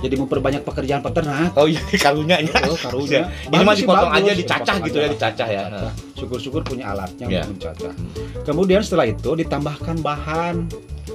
jadi 0.00 0.14
memperbanyak 0.16 0.62
pekerjaan 0.62 1.00
peternak. 1.00 1.52
Oh 1.52 1.68
iya 1.68 1.78
karunya 2.04 2.36
ya. 2.40 2.56
Oh, 2.64 2.74
karunya. 2.74 3.20
Ini 3.44 3.52
mah 3.52 3.60
Bagus 3.62 3.74
sih, 3.74 3.84
dipotong 3.84 4.10
bagus. 4.10 4.22
aja 4.22 4.32
dicacah 4.34 4.76
gitu 4.82 4.96
ya, 4.96 5.08
dicacah 5.08 5.48
ya. 5.48 5.62
Dicacah. 5.66 5.92
Syukur-syukur 6.14 6.60
punya 6.62 6.84
alatnya 6.88 7.26
untuk 7.28 7.52
mencacah. 7.54 7.92
Kemudian 8.42 8.80
setelah 8.80 9.06
itu 9.06 9.30
ditambahkan 9.34 9.96
bahan, 10.00 10.56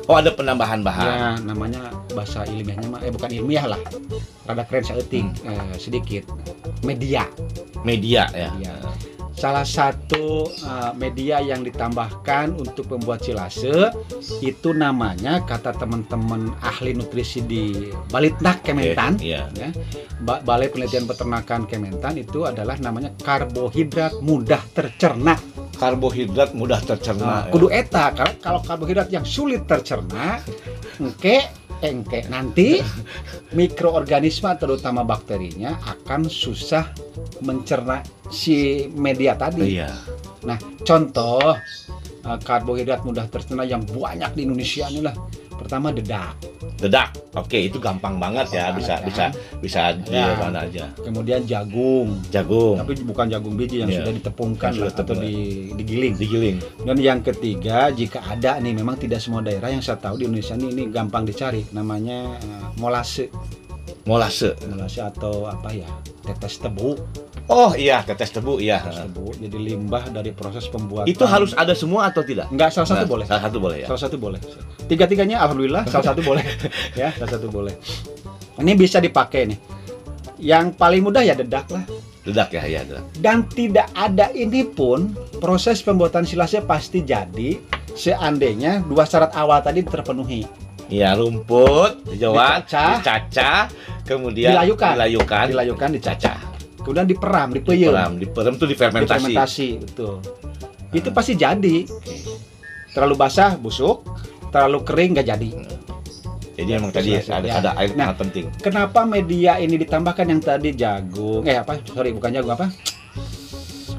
Oh 0.05 0.15
ada 0.15 0.29
penambahan 0.29 0.79
bahan. 0.79 1.03
ya 1.05 1.19
namanya 1.41 1.81
bahasa 2.13 2.43
ilmiahnya 2.43 2.87
mah, 2.87 3.01
eh 3.01 3.09
bukan 3.09 3.27
ilmiah 3.29 3.67
lah, 3.67 3.79
rada 4.45 4.63
keren 4.63 4.83
seeting, 4.85 5.35
Hmm. 5.41 5.51
eh, 5.51 5.75
sedikit 5.75 6.23
media. 6.81 7.27
Media 7.81 8.23
ya. 8.31 8.51
Ya. 8.57 8.75
Salah 9.37 9.61
satu 9.61 10.49
uh, 10.65 10.97
media 10.97 11.37
yang 11.37 11.61
ditambahkan 11.61 12.57
untuk 12.57 12.89
membuat 12.89 13.21
silase 13.21 13.93
itu 14.41 14.73
namanya 14.73 15.45
kata 15.45 15.77
teman-teman 15.77 16.57
ahli 16.57 16.97
nutrisi 16.97 17.45
di 17.45 17.85
Balitnak 18.09 18.65
Kementan, 18.65 19.21
Iya. 19.21 19.45
ya, 19.53 19.69
Ba- 20.25 20.41
Balai 20.41 20.73
Penelitian 20.73 21.05
Peternakan 21.05 21.69
Kementan 21.69 22.17
itu 22.17 22.49
adalah 22.49 22.81
namanya 22.81 23.13
karbohidrat 23.13 24.17
mudah 24.25 24.61
tercerna. 24.73 25.37
Karbohidrat 25.77 26.57
mudah 26.57 26.81
tercerna. 26.81 27.21
Nah, 27.21 27.41
ya. 27.45 27.53
kudu 27.53 27.69
eta 27.69 28.09
kalau 28.17 28.33
kalau 28.41 28.61
karbohidrat 28.65 29.13
yang 29.13 29.21
sulit 29.21 29.69
tercerna, 29.69 30.41
engke 30.97 31.45
engke 31.81 32.25
nanti 32.27 32.81
mikroorganisme 33.57 34.49
terutama 34.57 35.05
bakterinya 35.05 35.77
akan 35.85 36.25
susah 36.25 36.89
mencerna 37.43 38.01
si 38.27 38.87
media 38.93 39.37
tadi. 39.37 39.77
Iya. 39.77 39.91
Nah, 40.45 40.57
contoh 40.83 41.55
eh, 42.25 42.39
karbohidrat 42.41 43.05
mudah 43.05 43.29
tercerna 43.29 43.63
yang 43.63 43.85
banyak 43.85 44.33
di 44.33 44.41
Indonesia 44.47 44.89
ini 44.89 45.01
lah. 45.05 45.15
Pertama 45.57 45.89
dedak, 45.89 46.37
Dedak. 46.77 47.09
Oke, 47.33 47.65
itu 47.65 47.81
gampang 47.81 48.21
banget 48.21 48.53
ya. 48.53 48.69
Gampang 48.69 48.77
Bisa 48.77 48.93
banget, 48.93 49.05
bisa 49.09 49.25
bisa 49.57 49.81
di 49.97 50.13
Ya. 50.13 50.37
mana 50.37 50.61
aja. 50.61 50.85
kemudian 51.01 51.41
jagung, 51.43 52.21
Jagung. 52.29 52.77
tapi 52.77 52.93
bukan 53.01 53.25
jagung 53.27 53.57
biji 53.57 53.81
yang 53.81 53.89
Iya. 53.89 54.05
sudah 54.05 54.13
ditepungkan 54.13 54.69
Yang 54.69 54.77
sudah 54.77 54.93
lah, 54.93 55.01
atau 55.01 55.15
di, 55.17 55.35
digiling. 55.73 56.13
Digiling. 56.15 56.57
Dan 56.85 56.95
yang 56.97 57.19
ketiga, 57.21 57.89
jika 57.89 58.21
ada 58.21 58.61
nih, 58.61 58.73
memang 58.73 58.95
tidak 58.95 59.17
semua 59.17 59.41
daerah 59.41 59.67
yang 59.67 59.81
saya 59.81 59.97
tahu 59.97 60.21
di 60.21 60.23
Indonesia 60.25 60.53
ini, 60.53 60.67
ini 60.71 60.83
gampang 60.87 61.25
dicari, 61.25 61.65
namanya 61.73 62.37
eh, 62.37 62.65
molase, 62.77 63.33
Molase. 64.05 64.53
molase 64.63 65.01
atau 65.01 65.45
apa 65.45 65.73
ya, 65.73 65.89
tetes 66.23 66.61
tebu, 66.61 66.93
Oh 67.47 67.71
iya, 67.71 68.03
tetes 68.03 68.27
tebu 68.35 68.59
iya. 68.59 68.83
tetes 68.83 69.07
tebu, 69.07 69.31
jadi 69.39 69.55
limbah 69.55 70.11
dari 70.11 70.35
proses 70.35 70.67
pembuatan. 70.67 71.07
Itu 71.07 71.23
harus 71.23 71.55
ada 71.55 71.71
semua 71.71 72.11
atau 72.11 72.19
tidak? 72.19 72.51
Enggak, 72.51 72.75
salah 72.75 72.91
satu 72.91 73.07
Nah, 73.07 73.11
boleh. 73.15 73.25
Salah 73.25 73.43
satu 73.47 73.57
boleh 73.63 73.77
ya. 73.79 73.87
Salah 73.87 74.01
satu 74.03 74.15
boleh. 74.19 74.39
Tiga-tiganya 74.91 75.39
alhamdulillah 75.39 75.87
salah 75.87 76.11
satu 76.11 76.21
boleh. 76.27 76.43
ya, 76.99 77.15
salah 77.15 77.31
satu 77.39 77.47
boleh. 77.47 77.73
Ini 78.59 78.71
bisa 78.75 78.99
dipakai 78.99 79.47
nih. 79.47 79.59
Yang 80.43 80.75
paling 80.75 81.01
mudah 81.01 81.23
ya 81.23 81.39
dedak 81.39 81.71
lah. 81.71 81.87
Dedak 82.27 82.51
ya, 82.51 82.63
iya 82.67 82.81
dedak. 82.83 83.03
Dan 83.15 83.47
tidak 83.47 83.87
ada 83.95 84.27
ini 84.35 84.67
pun 84.67 85.15
proses 85.39 85.79
pembuatan 85.79 86.27
silase 86.27 86.59
pasti 86.67 86.99
jadi 86.99 87.55
seandainya 87.95 88.83
dua 88.83 89.07
syarat 89.07 89.31
awal 89.39 89.63
tadi 89.63 89.87
terpenuhi. 89.87 90.43
Iya, 90.87 91.19
rumput, 91.19 92.07
Dicacah. 92.15 93.03
dicacah, 93.03 93.67
kemudian 94.07 94.55
Dilayukan. 94.55 94.95
dilayukan, 94.95 95.45
Dilayukan, 95.51 95.89
dicacah. 95.91 96.46
Kemudian 96.87 97.03
diperam, 97.03 97.51
dipeyem, 97.51 97.91
diperam, 97.91 98.11
diperam 98.15 98.53
itu 98.55 98.63
difermentasi. 98.63 99.03
difermentasi, 99.03 99.67
betul. 99.83 100.15
Itu 100.95 101.11
pasti 101.11 101.35
jadi. 101.35 101.83
Terlalu 102.95 103.15
basah 103.19 103.59
busuk, 103.59 104.07
terlalu 104.55 104.87
kering 104.87 105.19
nggak 105.19 105.27
jadi. 105.27 105.49
Jadi 106.55 106.69
memang 106.79 106.95
tadi 106.95 107.19
ada, 107.19 107.43
ya. 107.43 107.59
ada 107.59 107.71
air 107.75 107.91
Nah, 107.91 108.15
sangat 108.15 108.17
penting. 108.23 108.45
Kenapa 108.63 109.03
media 109.03 109.59
ini 109.59 109.75
ditambahkan 109.75 110.25
yang 110.31 110.39
tadi 110.39 110.71
jagung? 110.71 111.43
Eh 111.43 111.59
apa? 111.59 111.75
Sorry, 111.91 112.15
bukan 112.15 112.31
jagung 112.31 112.55
apa? 112.55 112.71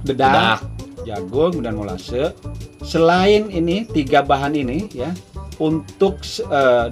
Dedak, 0.01 0.33
Dedak, 0.33 0.59
jagung, 1.05 1.61
kemudian 1.61 1.77
molase. 1.77 2.33
Selain 2.81 3.53
ini 3.53 3.85
tiga 3.85 4.25
bahan 4.25 4.57
ini 4.57 4.89
ya 4.97 5.13
untuk 5.61 6.25
eh, 6.49 6.89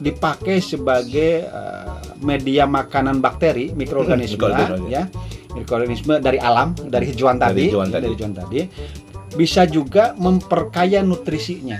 dipakai 0.00 0.58
sebagai 0.58 1.44
eh, 1.44 1.86
media 2.18 2.64
makanan 2.64 3.20
bakteri 3.20 3.70
mikroorganisme 3.70 4.40
mikroorganisme. 4.40 4.88
ya 4.88 5.04
mikroorganisme 5.52 6.14
dari 6.18 6.38
alam 6.38 6.72
dari 6.74 7.04
hijauan 7.06 7.36
Dari 7.36 7.46
tadi 7.46 7.62
hijauan 7.68 7.86
ya, 7.86 7.92
tadi. 7.92 8.02
dari 8.02 8.12
hijauan 8.16 8.34
tadi 8.34 8.60
bisa 9.30 9.62
juga 9.64 10.16
memperkaya 10.16 11.04
nutrisinya 11.04 11.78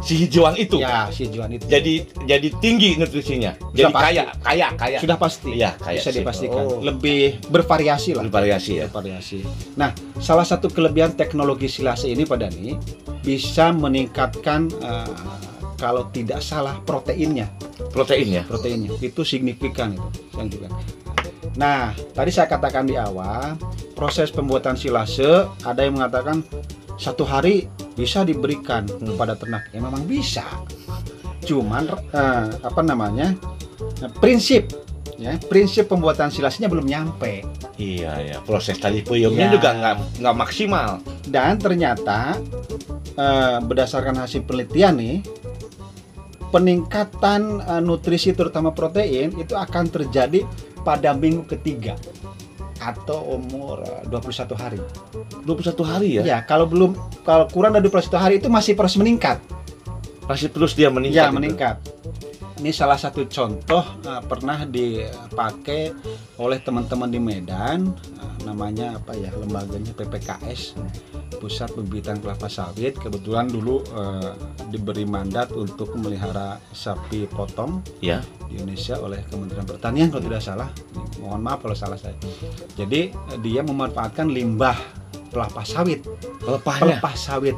si 0.00 0.16
hijauan 0.16 0.56
itu 0.56 0.80
ya 0.80 1.12
si 1.12 1.28
hijauan 1.28 1.52
itu 1.52 1.68
jadi 1.68 1.94
jadi 2.24 2.48
tinggi 2.56 2.96
nutrisinya. 2.96 3.52
Jadi 3.76 3.92
pasti. 3.92 4.04
kaya, 4.08 4.24
kaya, 4.40 4.68
kaya. 4.72 4.98
sudah 4.98 5.16
pasti 5.20 5.50
Iya, 5.52 5.76
kaya 5.76 6.00
bisa 6.00 6.08
sih. 6.08 6.18
dipastikan 6.24 6.64
Oh. 6.64 6.80
lebih 6.80 7.36
bervariasi 7.46 8.16
lah 8.16 8.24
bervariasi 8.24 8.72
ya. 8.80 8.84
bervariasi. 8.88 9.44
Nah, 9.76 9.92
salah 10.16 10.48
satu 10.48 10.72
kelebihan 10.72 11.12
teknologi 11.12 11.68
silase 11.68 12.08
ini 12.08 12.24
pada 12.24 12.48
nih 12.48 12.80
bisa 13.20 13.76
meningkatkan 13.76 14.72
eh, 14.72 15.12
kalau 15.80 16.12
tidak 16.12 16.44
salah 16.44 16.76
proteinnya, 16.84 17.48
Protein 17.88 18.28
ya. 18.30 18.42
proteinnya 18.44 18.92
itu 19.00 19.24
signifikan 19.24 19.96
itu, 19.96 20.08
signifikan. 20.30 20.68
Nah, 21.56 21.90
tadi 22.12 22.28
saya 22.28 22.46
katakan 22.46 22.84
di 22.84 22.94
awal 22.94 23.56
proses 23.96 24.28
pembuatan 24.28 24.76
silase 24.76 25.24
ada 25.64 25.80
yang 25.80 25.96
mengatakan 25.96 26.44
satu 26.94 27.24
hari 27.24 27.64
bisa 27.96 28.22
diberikan 28.22 28.84
Hmm. 28.86 29.08
kepada 29.08 29.34
ternak. 29.34 29.66
Ya 29.72 29.80
memang 29.80 30.04
bisa. 30.04 30.44
Cuman 31.42 31.88
eh, 32.12 32.48
apa 32.60 32.80
namanya? 32.80 33.32
eh, 33.98 34.12
prinsip 34.20 34.68
ya, 35.16 35.40
prinsip 35.42 35.88
pembuatan 35.88 36.28
silasenya 36.28 36.68
belum 36.68 36.84
nyampe. 36.84 37.42
Iya 37.74 38.12
ya. 38.22 38.36
Proses 38.44 38.76
tadi 38.76 39.00
peyemnya 39.00 39.48
Iya. 39.48 39.54
juga 39.56 39.68
nggak 39.72 39.94
nggak 40.20 40.36
maksimal. 40.36 40.90
Dan 41.26 41.56
ternyata 41.56 42.36
eh, 43.12 43.58
berdasarkan 43.58 44.16
hasil 44.16 44.44
penelitian 44.44 44.94
nih, 44.96 45.16
peningkatan 46.50 47.62
eh, 47.62 47.82
nutrisi 47.82 48.34
terutama 48.34 48.74
protein 48.74 49.34
itu 49.38 49.54
akan 49.54 49.88
terjadi 49.88 50.44
pada 50.82 51.14
minggu 51.14 51.46
ketiga 51.46 51.94
atau 52.80 53.38
umur 53.38 53.84
eh, 53.84 54.02
21 54.08 54.56
hari. 54.58 54.80
21 55.46 55.80
hari 55.86 56.08
ya. 56.20 56.22
Ya, 56.26 56.38
kalau 56.44 56.66
belum 56.66 56.98
kalau 57.22 57.46
kurang 57.48 57.76
dari 57.76 57.86
21 57.86 58.18
hari 58.18 58.34
itu 58.42 58.48
masih 58.50 58.74
terus 58.74 58.94
meningkat. 58.98 59.38
Masih 60.26 60.50
terus 60.50 60.72
dia 60.74 60.90
meningkat. 60.90 61.16
Ya, 61.16 61.26
gitu. 61.30 61.36
meningkat. 61.38 61.76
Ini 62.60 62.76
salah 62.76 63.00
satu 63.00 63.24
contoh 63.24 63.80
eh, 64.04 64.20
pernah 64.28 64.68
dipakai 64.68 65.96
oleh 66.36 66.60
teman-teman 66.60 67.08
di 67.08 67.16
Medan, 67.16 67.88
eh, 67.96 68.34
namanya 68.44 69.00
apa 69.00 69.16
ya 69.16 69.32
lembaganya 69.32 69.96
PPKS, 69.96 70.76
Pusat 71.40 71.72
Pembibitan 71.72 72.20
Kelapa 72.20 72.52
Sawit. 72.52 73.00
Kebetulan 73.00 73.48
dulu 73.48 73.80
eh, 73.80 74.32
diberi 74.68 75.08
mandat 75.08 75.56
untuk 75.56 75.96
memelihara 75.96 76.60
sapi 76.70 77.24
potong 77.26 77.80
Ya. 78.04 78.20
di 78.44 78.60
Indonesia 78.60 79.00
oleh 79.00 79.24
Kementerian 79.24 79.64
Pertanian 79.64 80.12
kalau 80.12 80.24
tidak 80.28 80.44
salah. 80.44 80.68
Mohon 81.16 81.40
maaf 81.40 81.58
kalau 81.64 81.72
salah 81.72 81.96
saya. 81.96 82.12
Jadi 82.76 83.08
dia 83.40 83.64
memanfaatkan 83.64 84.28
limbah 84.28 84.76
kelapa 85.32 85.64
sawit, 85.64 86.04
Pelepahnya. 86.44 87.00
pelepah 87.00 87.14
sawit. 87.16 87.56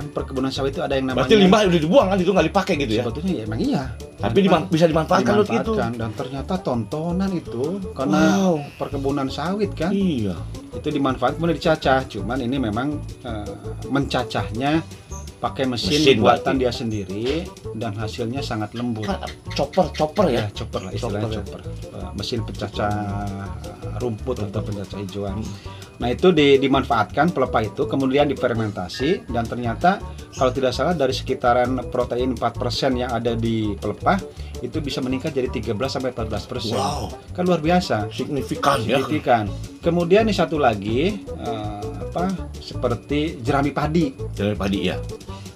Kan 0.00 0.08
perkebunan 0.10 0.48
sawit 0.48 0.72
itu 0.72 0.80
ada 0.80 0.96
yang 0.96 1.06
namanya 1.06 1.28
Berarti 1.28 1.36
limbah 1.36 1.60
udah 1.62 1.76
dibuang 1.78 2.06
kan 2.08 2.16
itu 2.16 2.32
nggak 2.32 2.46
dipakai 2.48 2.74
gitu 2.78 2.92
ya. 2.94 3.02
sebetulnya 3.04 3.32
ya 3.34 3.42
emang 3.44 3.60
iya 3.60 3.82
Tapi 4.16 4.38
diman- 4.40 4.64
bisa 4.66 4.86
dimanfaatkan 4.86 5.32
Lut, 5.34 5.44
itu. 5.44 5.52
dimanfaatkan 5.52 5.90
dan 5.94 6.10
ternyata 6.14 6.54
tontonan 6.56 7.30
itu 7.30 7.64
karena 7.92 8.20
Wow. 8.40 8.54
perkebunan 8.74 9.28
sawit 9.28 9.70
kan 9.72 9.92
Iya. 9.92 10.40
itu 10.72 10.88
dimanfaatkan 10.88 11.36
kemudian 11.36 11.52
dicacah 11.54 12.00
cuman 12.06 12.38
ini 12.40 12.56
memang 12.58 12.96
eh, 13.20 13.52
mencacahnya 13.86 14.80
pakai 15.36 15.64
mesin, 15.64 15.96
Mesin 15.98 16.16
buatan 16.18 16.54
dia 16.54 16.68
sendiri 16.70 17.48
dan 17.72 17.92
hasilnya 17.94 18.40
sangat 18.40 18.72
lembut 18.72 19.04
Kan 19.04 19.20
chopper 19.50 19.88
chopper 19.90 20.28
ya. 20.28 20.36
ya 20.38 20.52
chopper 20.54 20.80
lah 20.80 20.92
istilahnya 20.92 21.28
Chopper 21.30 21.60
chopper, 21.60 21.60
ya. 21.60 21.98
Eh, 21.98 22.10
mesin 22.14 22.40
pecacah 22.40 22.92
eh, 22.92 23.98
rumput 23.98 24.36
atau 24.42 24.60
pencacah 24.62 24.96
hijauan 24.98 25.36
Hmm. 25.36 25.48
Nah 26.00 26.08
itu 26.08 26.32
di- 26.32 26.56
dimanfaatkan 26.56 27.28
pelepah 27.28 27.62
itu 27.62 27.84
kemudian 27.84 28.24
difermentasi 28.24 29.28
dan 29.28 29.44
ternyata 29.44 30.00
kalau 30.32 30.48
tidak 30.48 30.72
salah 30.72 30.92
dari 30.92 31.12
sekitaran 31.12 31.76
protein 31.86 32.32
4% 32.32 32.40
yang 32.96 33.12
ada 33.12 33.36
di 33.36 33.76
pelepah 33.76 34.16
itu 34.60 34.80
bisa 34.80 34.98
meningkat 34.98 35.30
jadi 35.30 35.46
13 35.46 35.76
sampai 35.76 36.10
14 36.10 36.48
persen 36.48 36.74
Wow. 36.74 37.12
kan 37.30 37.44
luar 37.44 37.60
biasa 37.60 38.08
Signifikan 38.08 38.80
ya. 38.80 38.96
signifikan 38.96 39.44
kemudian 39.78 40.24
nih 40.24 40.34
satu 40.34 40.56
lagi 40.56 41.20
eh, 41.20 41.80
apa 42.00 42.32
seperti 42.58 43.38
jerami 43.38 43.70
padi. 43.70 44.10
Dari 44.34 44.52
padi 44.52 44.78
ya. 44.82 44.98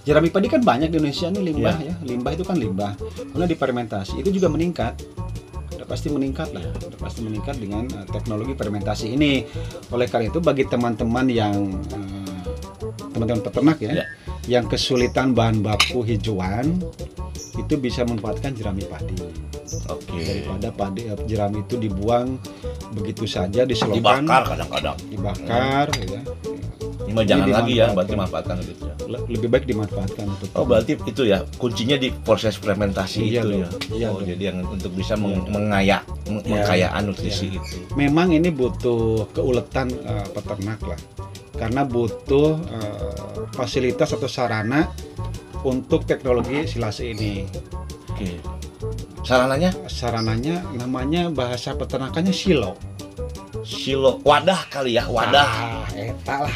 Jerami 0.05 0.29
padi 0.29 0.47
kan 0.47 0.61
banyak 0.61 0.87
di 0.87 0.97
Indonesia 0.97 1.27
nih 1.27 1.43
limbah 1.43 1.77
ya. 1.81 1.95
Limbah 2.01 2.31
itu 2.31 2.45
kan 2.45 2.55
limbah. 2.55 2.93
Kemudian 2.95 3.49
difermentasi 3.49 4.23
itu 4.23 4.31
juga 4.31 4.47
meningkat. 4.47 4.95
Udah 5.85 5.93
pasti 5.93 6.09
meningkat 6.09 6.49
lah. 6.57 6.65
Udah 6.81 6.97
pasti 6.97 7.21
meningkat 7.21 7.61
dengan 7.61 7.85
eh, 7.93 8.09
teknologi 8.09 8.57
fermentasi 8.57 9.13
ini. 9.13 9.45
Oleh 9.93 10.09
karena 10.09 10.33
itu 10.33 10.41
bagi 10.41 10.65
teman-teman 10.65 11.29
yang 11.29 11.53
eh, 11.93 12.41
teman-teman 13.13 13.45
peternak 13.45 13.77
ya, 13.85 13.93
Ya. 13.93 14.05
yang 14.49 14.65
kesulitan 14.65 15.37
bahan 15.37 15.61
baku 15.61 16.01
hijauan 16.01 16.81
itu 17.55 17.75
bisa 17.77 18.03
memanfaatkan 18.03 18.51
jerami 18.51 18.83
padi 18.83 19.15
Oke. 19.87 20.25
daripada 20.25 20.73
padi 20.73 21.05
eh, 21.05 21.21
jerami 21.29 21.61
itu 21.63 21.77
dibuang 21.77 22.41
begitu 22.97 23.29
saja 23.29 23.69
diselokan 23.69 24.25
Dibakar 24.25 24.43
kadang-kadang. 24.57 24.97
dibakar 25.07 25.87
ya. 26.01 26.21
Mah 27.15 27.23
jangan 27.23 27.47
lagi 27.49 27.73
ya, 27.77 27.87
berarti 27.89 28.15
manfaatkan 28.15 28.57
gitu 28.61 28.83
ya. 28.85 28.95
Le- 29.07 29.25
lebih 29.29 29.49
baik 29.49 29.65
dimanfaatkan 29.65 30.25
untuk 30.27 30.49
Oh 30.53 30.65
berarti 30.65 30.99
itu 31.01 31.23
ya 31.23 31.39
kuncinya 31.55 31.95
di 31.95 32.11
proses 32.11 32.57
fermentasi 32.57 33.23
Iya 33.25 33.41
itu 33.41 33.49
dong. 33.49 33.61
ya. 33.61 33.69
Iya 33.89 34.07
oh 34.09 34.19
dong. 34.19 34.27
jadi 34.27 34.43
yang 34.45 34.59
untuk 34.67 34.91
bisa 34.91 35.15
Iya 35.15 35.23
dong. 35.23 35.47
mengaya 35.49 35.99
meng- 36.25 36.43
Iya. 36.43 36.51
mengkayaan 36.51 37.03
nutrisi 37.05 37.47
Iya. 37.49 37.61
itu. 37.61 37.77
memang 37.95 38.29
ini 38.31 38.49
butuh 38.49 39.03
keuletan 39.31 39.89
eh, 39.95 40.27
peternak 40.29 40.81
lah 40.83 40.99
karena 41.55 41.83
butuh 41.83 42.59
eh, 42.59 43.15
fasilitas 43.53 44.11
atau 44.11 44.27
sarana 44.27 44.91
untuk 45.63 46.03
teknologi 46.03 46.67
silase 46.67 47.09
ini 47.09 47.47
Oke. 48.11 48.39
Sarananya 49.23 49.73
sarananya 49.87 50.61
namanya 50.75 51.31
bahasa 51.31 51.73
peternakannya 51.73 52.31
silo 52.31 52.77
silo 53.65 54.21
wadah 54.21 54.69
kali 54.69 54.95
ya, 54.95 55.05
wadah. 55.05 55.49
ah, 55.81 55.89
eta 55.91 56.45
lah 56.45 56.55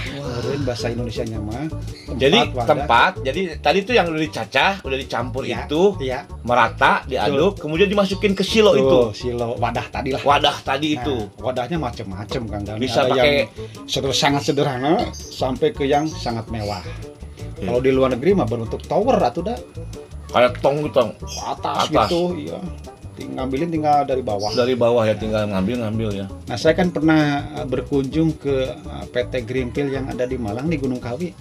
bahasa 0.61 0.89
Indonesia 0.89 1.25
nya 1.25 1.39
mah 1.39 1.67
Tempat, 1.69 2.17
Jadi 2.19 2.39
wadah. 2.47 2.67
tempat, 2.67 3.13
jadi 3.21 3.41
tadi 3.59 3.79
itu 3.81 3.93
yang 3.93 4.07
udah 4.07 4.21
dicacah, 4.21 4.73
udah 4.81 4.99
dicampur 4.99 5.43
Iya. 5.43 5.65
itu 5.65 5.83
Iya, 5.99 6.19
merata, 6.43 7.05
diaduk, 7.05 7.57
kemudian 7.59 7.87
dimasukin 7.87 8.33
ke 8.33 8.41
silo 8.41 8.73
tuh, 8.73 8.81
itu. 8.81 9.01
silo 9.19 9.57
wadah 9.57 9.87
tadi 9.89 10.13
lah. 10.13 10.21
Wadah 10.21 10.57
tadi 10.63 10.89
Nah, 10.91 11.01
itu. 11.01 11.17
wadahnya 11.39 11.77
macam-macam 11.77 12.41
Kang 12.47 12.63
Dani. 12.63 12.79
Bisa 12.79 13.01
Ada 13.03 13.11
pakai 13.11 13.33
yang 13.35 13.49
seder- 13.85 14.15
sangat 14.15 14.43
sederhana 14.45 14.93
sampai 15.13 15.69
ke 15.71 15.85
yang 15.85 16.05
sangat 16.07 16.45
mewah. 16.49 16.81
Iya. 17.57 17.67
Kalau 17.67 17.81
di 17.81 17.91
luar 17.91 18.13
negeri 18.13 18.35
mah 18.35 18.45
berbentuk 18.45 18.85
tower 18.85 19.17
atau 19.19 19.41
dah 19.43 19.59
kayak 20.29 20.61
tong 20.61 20.81
gitu, 20.83 21.01
atas, 21.43 21.89
Atas. 21.89 22.09
gitu, 22.09 22.21
iya. 22.37 22.59
Ting- 23.19 23.35
ngambilin 23.35 23.69
tinggal 23.75 24.07
dari 24.07 24.23
bawah. 24.23 24.55
Dari 24.55 24.79
bawah 24.79 25.03
ya 25.03 25.19
tinggal 25.19 25.51
ngambil-ngambil 25.51 26.09
ya. 26.15 26.27
Nah, 26.47 26.55
saya 26.55 26.79
kan 26.79 26.95
pernah 26.95 27.51
uh, 27.59 27.67
berkunjung 27.67 28.39
ke 28.39 28.71
uh, 28.71 29.05
PT 29.11 29.43
Greenfield 29.43 29.91
yang 29.91 30.07
ada 30.07 30.23
di 30.23 30.39
Malang 30.39 30.71
di 30.71 30.79
Gunung 30.79 31.03
Kawi. 31.03 31.35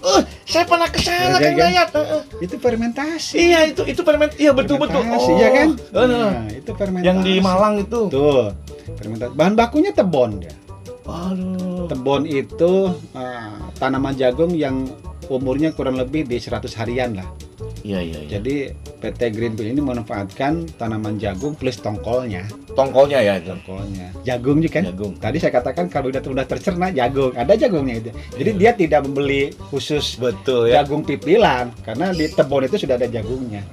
Eh, 0.00 0.22
saya 0.48 0.64
pernah 0.64 0.88
ke 0.88 0.96
sana 0.96 1.36
Iya, 1.36 1.44
kan 1.44 1.52
kan? 1.52 1.60
Dayat. 1.60 1.88
Eh, 1.92 2.06
eh. 2.08 2.22
Itu 2.48 2.56
fermentasi. 2.56 3.36
Iya, 3.36 3.58
itu 3.68 3.82
itu 3.84 4.00
ferment. 4.00 4.32
Iya, 4.40 4.56
betul 4.56 4.80
betul. 4.80 5.04
Iya 5.36 5.48
kan? 5.52 5.68
eh, 5.76 6.00
eh. 6.00 6.08
Nah, 6.08 6.48
itu 6.48 6.70
fermentasi. 6.72 7.08
Yang 7.12 7.18
di 7.28 7.34
Malang 7.44 7.74
itu. 7.84 8.00
Tuh, 8.08 8.48
fermentasi. 8.96 9.32
Bahan 9.36 9.54
bakunya 9.60 9.92
tebon 9.92 10.40
dia. 10.40 10.56
Aduh. 11.04 11.84
Tebon 11.84 12.24
itu 12.24 12.72
uh, 13.12 13.54
tanaman 13.76 14.16
jagung 14.16 14.56
yang 14.56 14.88
umurnya 15.28 15.76
kurang 15.76 16.00
lebih 16.00 16.24
di 16.24 16.40
100 16.40 16.64
harian 16.80 17.20
lah. 17.20 17.28
Iya, 17.84 18.00
iya, 18.00 18.18
iya. 18.24 18.30
Jadi 18.40 18.56
PT 19.00 19.32
Greenfield 19.32 19.72
ini 19.72 19.80
memanfaatkan 19.80 20.68
tanaman 20.76 21.16
jagung 21.16 21.56
plus 21.56 21.80
tongkolnya, 21.80 22.44
Tongkolnya 22.76 23.18
ya 23.24 23.34
itu. 23.40 23.50
tongkolnya. 23.50 24.06
Jagung 24.22 24.60
juga 24.60 24.78
kan? 24.78 24.82
Jagung. 24.92 25.12
Tadi 25.16 25.36
saya 25.40 25.52
katakan 25.56 25.88
kalau 25.88 26.12
udah 26.12 26.20
udah 26.20 26.46
tercerna 26.46 26.92
jagung, 26.92 27.32
ada 27.32 27.56
jagungnya 27.56 27.94
itu. 27.98 28.10
Jadi 28.36 28.50
dia 28.60 28.70
tidak 28.76 29.00
membeli 29.08 29.50
khusus 29.72 30.20
Betul 30.20 30.68
ya. 30.68 30.84
jagung 30.84 31.00
pipilan 31.02 31.72
karena 31.82 32.12
di 32.12 32.28
tebon 32.28 32.68
itu 32.68 32.76
sudah 32.76 33.00
ada 33.00 33.08
jagungnya. 33.08 33.64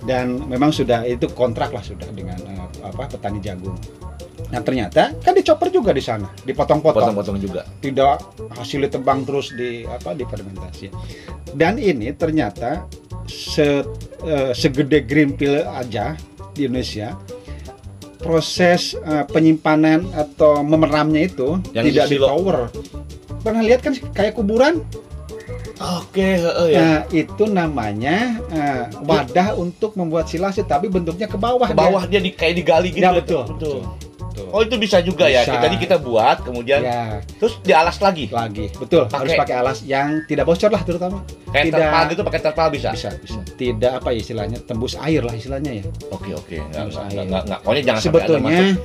Dan 0.00 0.48
memang 0.48 0.72
sudah 0.72 1.04
itu 1.04 1.28
kontrak 1.34 1.74
lah 1.74 1.84
sudah 1.84 2.08
dengan 2.14 2.38
eh, 2.46 2.66
apa 2.86 3.04
petani 3.10 3.42
jagung. 3.42 3.76
Nah 4.50 4.60
ternyata 4.66 5.14
kan 5.22 5.32
dicoper 5.32 5.70
juga 5.70 5.94
di 5.94 6.02
sana, 6.02 6.26
dipotong-potong 6.42 7.14
Potong-potong 7.14 7.38
juga. 7.38 7.62
tidak 7.78 8.18
hasilnya 8.58 8.90
tebang 8.98 9.22
terus 9.22 9.54
di 9.54 9.86
apa 9.86 10.10
di 10.10 10.26
fermentasi. 10.26 10.90
Dan 11.54 11.78
ini 11.78 12.10
ternyata 12.14 12.86
se, 13.30 13.86
eh, 14.26 14.50
segede 14.50 15.06
green 15.06 15.38
pill 15.38 15.62
aja 15.70 16.18
di 16.50 16.66
Indonesia 16.66 17.14
proses 18.18 18.98
eh, 18.98 19.24
penyimpanan 19.30 20.10
atau 20.12 20.60
memeramnya 20.66 21.30
itu 21.30 21.62
Yang 21.70 21.84
tidak 21.94 22.06
di 22.10 22.18
tower. 22.18 22.58
Pernah 23.40 23.62
lihat 23.64 23.80
kan 23.80 23.94
kayak 24.12 24.36
kuburan? 24.36 24.84
Oke, 25.80 26.36
heeh 26.36 26.68
ya. 26.76 26.76
Nah, 26.76 26.98
itu 27.08 27.48
namanya 27.48 28.36
eh, 28.52 28.84
wadah 29.00 29.56
untuk 29.56 29.96
membuat 29.96 30.28
silase 30.28 30.60
tapi 30.66 30.92
bentuknya 30.92 31.24
ke 31.24 31.40
bawah. 31.40 31.70
Ke 31.70 31.72
dia. 31.72 31.80
bawah 31.80 32.02
dia 32.04 32.20
di 32.20 32.36
kayak 32.36 32.54
digali 32.60 32.92
gitu. 32.92 33.00
Ya, 33.00 33.16
betul. 33.16 33.48
Betul. 33.56 33.78
Betul. 33.86 34.09
Oh, 34.48 34.60
itu 34.60 34.74
bisa 34.76 34.98
juga 34.98 35.26
ya. 35.26 35.42
Bisa. 35.42 35.58
Tadi 35.58 35.76
kita 35.76 35.96
buat 35.96 36.40
kemudian 36.40 36.80
Ya, 36.80 37.00
terus 37.34 37.58
dialas 37.60 37.98
lagi. 37.98 38.26
lagi. 38.26 38.70
Betul, 38.72 39.06
harus 39.06 39.32
Pakai- 39.32 39.56
alas 39.56 39.78
yang 39.82 40.22
tidak 40.24 40.44
bocor 40.44 40.68
lah 40.68 40.80
terutama. 40.80 41.22
Kayak 41.48 41.64
Tidak. 41.66 41.78
terpal 41.80 42.02
gitu 42.06 42.22
pakai 42.22 42.40
terpal 42.40 42.68
bisa. 42.68 42.88
bisa 42.90 43.10
bisa 43.16 43.40
tidak 43.54 43.92
apa 43.98 44.08
ya 44.10 44.18
istilahnya 44.18 44.58
tembus 44.60 44.94
air 44.96 45.18
lah 45.20 45.32
istilahnya 45.32 45.72
ya 45.72 45.84
Oke, 46.08 46.30
oke. 46.32 46.56
Tembus 46.64 46.96
air. 47.00 47.26
Pokoknya 47.58 47.82
jangan 47.84 48.00
sampai 48.00 48.20
ada 48.20 48.26
sebetulnya 48.30 48.58
masuk. 48.62 48.78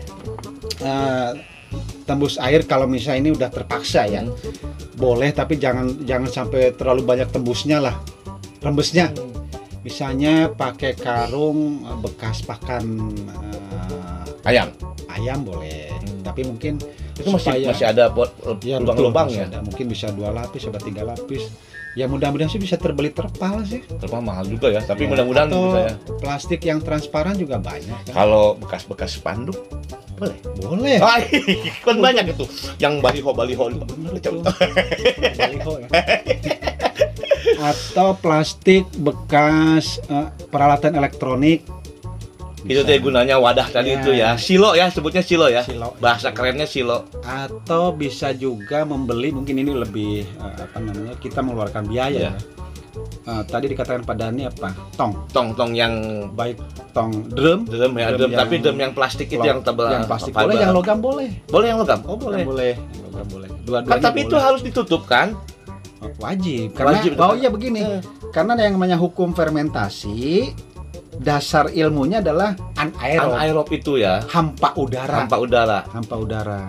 eh, 0.82 1.32
tembus 2.04 2.36
air 2.38 2.62
kalau 2.64 2.86
misalnya 2.86 3.20
ini 3.20 3.32
udah 3.32 3.50
terpaksa 3.50 4.02
ya 4.06 4.22
Hmm. 4.22 4.34
boleh 4.96 5.30
tapi 5.30 5.56
jangan 5.56 5.86
jangan 6.02 6.28
sampai 6.28 6.72
terlalu 6.72 7.02
banyak 7.04 7.30
tembusnya 7.30 7.78
lah 7.80 7.96
rembesnya 8.60 9.14
misalnya 9.82 10.50
pakai 10.50 10.96
karung 10.96 11.84
eh, 11.84 11.98
bekas 12.00 12.42
pakan 12.42 12.86
eh, 13.28 13.65
Ayam. 14.46 14.70
ayam 15.08 15.42
boleh 15.42 15.90
Hmm. 15.96 16.22
tapi 16.24 16.44
mungkin 16.44 16.78
Itu 17.16 17.30
masih 17.30 17.40
supaya- 17.50 17.68
masih 17.68 17.86
ada 17.88 18.04
buat 18.08 18.30
Ya, 18.62 18.78
lubang-lubang 18.78 19.28
ya. 19.28 19.48
ada. 19.48 19.60
mungkin 19.60 19.86
bisa 19.88 20.12
dua 20.12 20.30
lapis 20.30 20.66
ada 20.66 20.78
tiga 20.78 21.02
lapis 21.02 21.48
ya 21.94 22.06
mudah-mudahan 22.06 22.46
sih 22.46 22.60
bisa 22.60 22.76
terbeli 22.76 23.10
terpal 23.10 23.64
sih 23.64 23.80
Terpal 23.88 24.20
mahal 24.20 24.44
juga 24.46 24.68
ya, 24.70 24.82
tapi 24.82 25.06
Ya, 25.06 25.10
mudah-mudahan 25.10 25.48
atau 25.48 25.62
bisa 25.66 25.80
ya. 25.82 25.94
plastik 26.20 26.62
yang 26.62 26.80
transparan 26.80 27.34
juga 27.34 27.56
banyak 27.58 27.96
kan? 28.04 28.14
Kalau 28.14 28.54
bekas-bekas 28.56 29.16
spanduk 29.16 29.56
boleh. 30.14 30.36
boleh 30.58 30.98
Ah, 31.00 31.20
kan 31.82 31.96
banyak 31.98 32.26
itu 32.30 32.44
yang 32.78 33.00
baliho 33.00 33.32
baliho. 33.32 33.72
Bener. 33.72 34.20
Baliho 35.34 35.74
ya. 35.78 35.88
atau 37.58 38.14
plastik 38.14 38.84
bekas 38.96 39.98
eh, 40.06 40.28
peralatan 40.46 40.94
elektronik 40.94 41.64
Itu 42.66 42.82
Bisa. 42.82 42.88
teh 42.88 42.98
gunanya 42.98 43.38
wadah 43.38 43.68
tadi 43.68 43.90
Ya. 43.90 43.96
itu 43.96 44.10
ya. 44.12 44.30
Silo 44.36 44.74
ya, 44.74 44.90
sebutnya 44.90 45.22
silo 45.22 45.46
ya. 45.46 45.62
Silo. 45.62 45.94
Bahasa 45.98 46.30
kerennya 46.30 46.66
silo. 46.66 47.06
atau 47.22 47.90
bisa 47.92 48.30
juga 48.32 48.82
membeli 48.82 49.30
mungkin 49.30 49.56
ini 49.56 49.72
lebih 49.72 50.26
eh, 50.26 50.56
apa 50.60 50.78
namanya 50.78 51.14
kita 51.16 51.40
mengeluarkan 51.40 51.86
biaya 51.86 52.10
Ya. 52.12 52.32
ya. 52.32 52.34
Eh, 53.28 53.44
tadi 53.46 53.68
dikatakan 53.68 54.02
pada 54.02 54.30
ini 54.30 54.46
apa 54.46 54.72
tong 54.96 55.28
Tong-tong 55.28 55.74
yang 55.74 55.94
baik 56.32 56.56
tong 56.90 57.12
drum 57.28 57.66
drum 57.66 57.92
ya, 57.94 58.10
Drum 58.10 58.30
drum, 58.30 58.32
tapi 58.34 58.54
yang- 58.56 58.64
drum 58.64 58.78
yang 58.80 58.94
plastik 58.94 59.28
itu 59.28 59.42
yang 59.42 59.60
tebal. 59.60 59.92
yang 59.92 60.06
plastik 60.06 60.32
fiber. 60.32 60.48
boleh 60.48 60.58
yang 60.58 60.74
logam 60.74 60.98
boleh 61.00 61.30
Boleh 61.46 61.68
yang 61.68 61.78
logam. 61.78 62.00
Oh, 62.02 62.16
Yang 62.16 62.24
boleh. 62.24 62.44
boleh 62.46 62.72
yang 62.72 63.02
logam 63.04 63.26
boleh 63.28 63.50
Kan, 63.50 63.64
dua-duanya 63.66 64.02
tapi 64.02 64.20
itu 64.22 64.30
boleh. 64.32 64.42
harus 64.42 64.62
ditutup 64.62 65.02
kan? 65.04 65.28
Wajib 66.16 66.70
karena 66.72 66.92
Wajib, 66.96 67.12
oh 67.18 67.34
iya 67.34 67.50
begini 67.50 67.82
karena 68.30 68.54
yang 68.56 68.74
namanya 68.74 68.94
hukum 68.96 69.34
fermentasi 69.34 70.54
dasar 71.18 71.70
ilmunya 71.70 72.20
adalah 72.20 72.54
anaerob 72.76 73.32
Anaerob 73.32 73.68
itu 73.70 73.98
ya, 73.98 74.24
hampa 74.28 74.76
udara 74.76 75.24
hampa 75.24 75.38
udara. 75.38 75.80
hampa 75.88 76.16
udara 76.16 76.62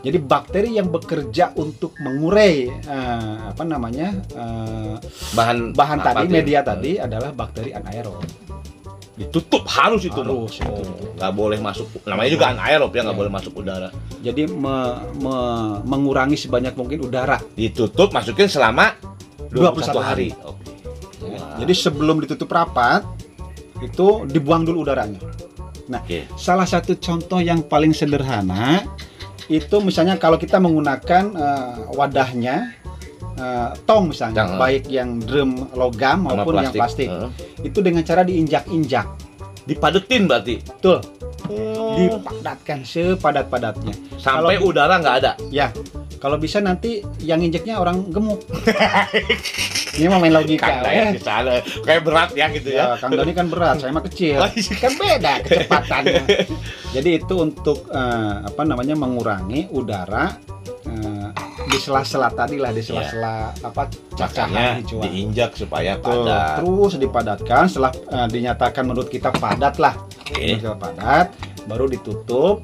jadi 0.00 0.18
bakteri 0.18 0.78
yang 0.78 0.86
bekerja 0.86 1.50
untuk 1.54 1.96
mengurai 1.98 2.68
eh, 2.68 3.36
apa 3.46 3.62
namanya 3.62 4.14
eh, 4.30 4.94
Bahan 5.32 5.72
bahan 5.72 5.98
tadi 6.00 6.24
tuh? 6.24 6.32
media 6.32 6.60
tadi 6.60 6.96
adalah 6.96 7.32
bakteri 7.32 7.72
anaerob 7.72 8.20
ditutup 9.16 9.64
harus 9.66 10.04
itu 10.04 10.12
Harus, 10.14 10.60
Oh, 10.60 10.76
itu. 10.76 10.82
nggak 11.16 11.32
boleh 11.32 11.56
masuk 11.56 11.88
namanya 12.04 12.30
juga 12.30 12.52
anaerob 12.52 12.92
ya 12.92 13.00
nggak 13.00 13.16
Ya. 13.16 13.20
boleh 13.24 13.32
masuk 13.32 13.52
udara 13.56 13.88
jadi 14.20 14.44
me- 14.46 14.96
me- 15.16 15.80
mengurangi 15.82 16.36
sebanyak 16.36 16.76
mungkin 16.76 17.00
udara 17.02 17.40
ditutup 17.56 18.12
masukin 18.12 18.44
selama 18.44 18.92
21 19.48 19.88
hari, 19.96 19.96
hari. 19.96 20.28
Oke. 20.36 20.64
Ya, 21.24 21.40
Wah. 21.40 21.56
Jadi 21.56 21.72
sebelum 21.72 22.20
ditutup 22.20 22.44
rapat 22.46 23.00
itu 23.84 24.24
dibuang 24.28 24.64
dulu 24.64 24.86
udaranya. 24.86 25.20
Oke. 25.86 26.26
Salah 26.34 26.66
satu 26.66 26.98
contoh 26.98 27.38
yang 27.38 27.62
paling 27.62 27.94
sederhana 27.94 28.82
itu 29.46 29.78
misalnya 29.78 30.18
kalau 30.18 30.34
kita 30.34 30.58
menggunakan 30.58 31.24
eh, 31.30 31.74
wadahnya 31.94 32.74
eh, 33.38 33.70
tong 33.86 34.10
misalnya, 34.10 34.42
Tong, 34.42 34.52
eh. 34.56 34.58
baik 34.58 34.84
yang 34.90 35.22
drum 35.22 35.70
logam 35.78 36.26
maupun 36.26 36.58
yang 36.58 36.74
plastik, 36.74 37.06
Heeh. 37.06 37.30
itu 37.62 37.78
dengan 37.78 38.02
cara 38.02 38.26
diinjak-injak, 38.26 39.06
dipadetin 39.66 40.24
berarti 40.24 40.62
betul, 40.62 40.98
Oh. 41.46 41.94
dipadatkan 41.94 42.82
sepadat-padatnya. 42.82 43.94
sampai 44.16 44.56
kalau- 44.56 44.66
udara 44.66 44.94
nggak 44.96 45.16
ada 45.16 45.32
Ya, 45.48 45.70
Kalau 46.16 46.40
bisa 46.40 46.58
nanti 46.58 47.04
yang 47.20 47.38
injeknya 47.38 47.76
orang 47.76 48.08
gemuk. 48.08 48.40
Ini 49.96 50.06
mah 50.06 50.18
main 50.18 50.32
logika. 50.32 50.80
Ya. 50.82 51.12
di 51.12 51.20
sana. 51.20 51.60
Kayak 51.60 52.02
berat 52.02 52.30
ya 52.32 52.46
gitu 52.50 52.68
Ya, 52.68 52.84
ya. 52.88 52.96
Kang 52.96 53.12
Doni 53.12 53.32
kan 53.32 53.46
berat, 53.46 53.78
saya 53.78 53.92
mah 53.92 54.00
kecil. 54.02 54.40
Oh, 54.40 54.48
iya. 54.48 54.74
Kan 54.76 54.92
beda 54.96 55.32
kecepatannya. 55.44 56.22
Jadi 56.90 57.10
itu 57.14 57.34
untuk 57.36 57.84
eh, 57.88 58.34
apa 58.42 58.62
namanya 58.62 58.96
mengurangi 58.96 59.68
udara 59.70 60.32
di 61.66 61.78
sela-sela 61.78 62.30
tadi 62.30 62.56
lah, 62.56 62.70
di 62.70 62.80
sela-sela 62.80 63.50
apa 63.58 63.90
Makanya 63.90 64.16
cacahan 64.16 64.74
hijauan. 64.80 65.02
diinjak 65.04 65.50
supaya 65.54 65.98
Betul. 65.98 66.24
padat. 66.24 66.56
Terus 66.58 66.92
dipadatkan 66.96 67.62
setelah 67.66 67.92
eh, 67.92 68.26
dinyatakan 68.30 68.82
menurut 68.86 69.08
kita 69.08 69.34
padat 69.34 69.76
lah. 69.76 69.94
Menurut 70.30 70.58
kita 70.62 70.74
padat, 70.74 71.26
baru 71.66 71.84
ditutup 71.86 72.62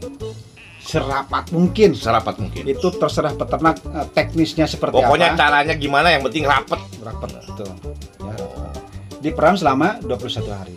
serapat 0.83 1.51
mungkin. 1.51 1.95
Serapat 1.95 2.39
mungkin. 2.39 2.63
Itu 2.65 2.95
terserah 2.95 3.35
peternak 3.35 3.83
eh, 3.85 4.07
teknisnya 4.11 4.67
seperti 4.67 4.99
Pokoknya 4.99 5.35
apa. 5.35 5.39
caranya 5.39 5.75
gimana 5.75 6.09
yang 6.11 6.23
penting 6.23 6.47
rapet. 6.47 6.81
Rapat 7.03 7.29
betul. 7.43 7.71
Ya. 8.23 8.37
Diperam 9.19 9.55
selama 9.55 10.03
21 10.03 10.51
hari. 10.51 10.77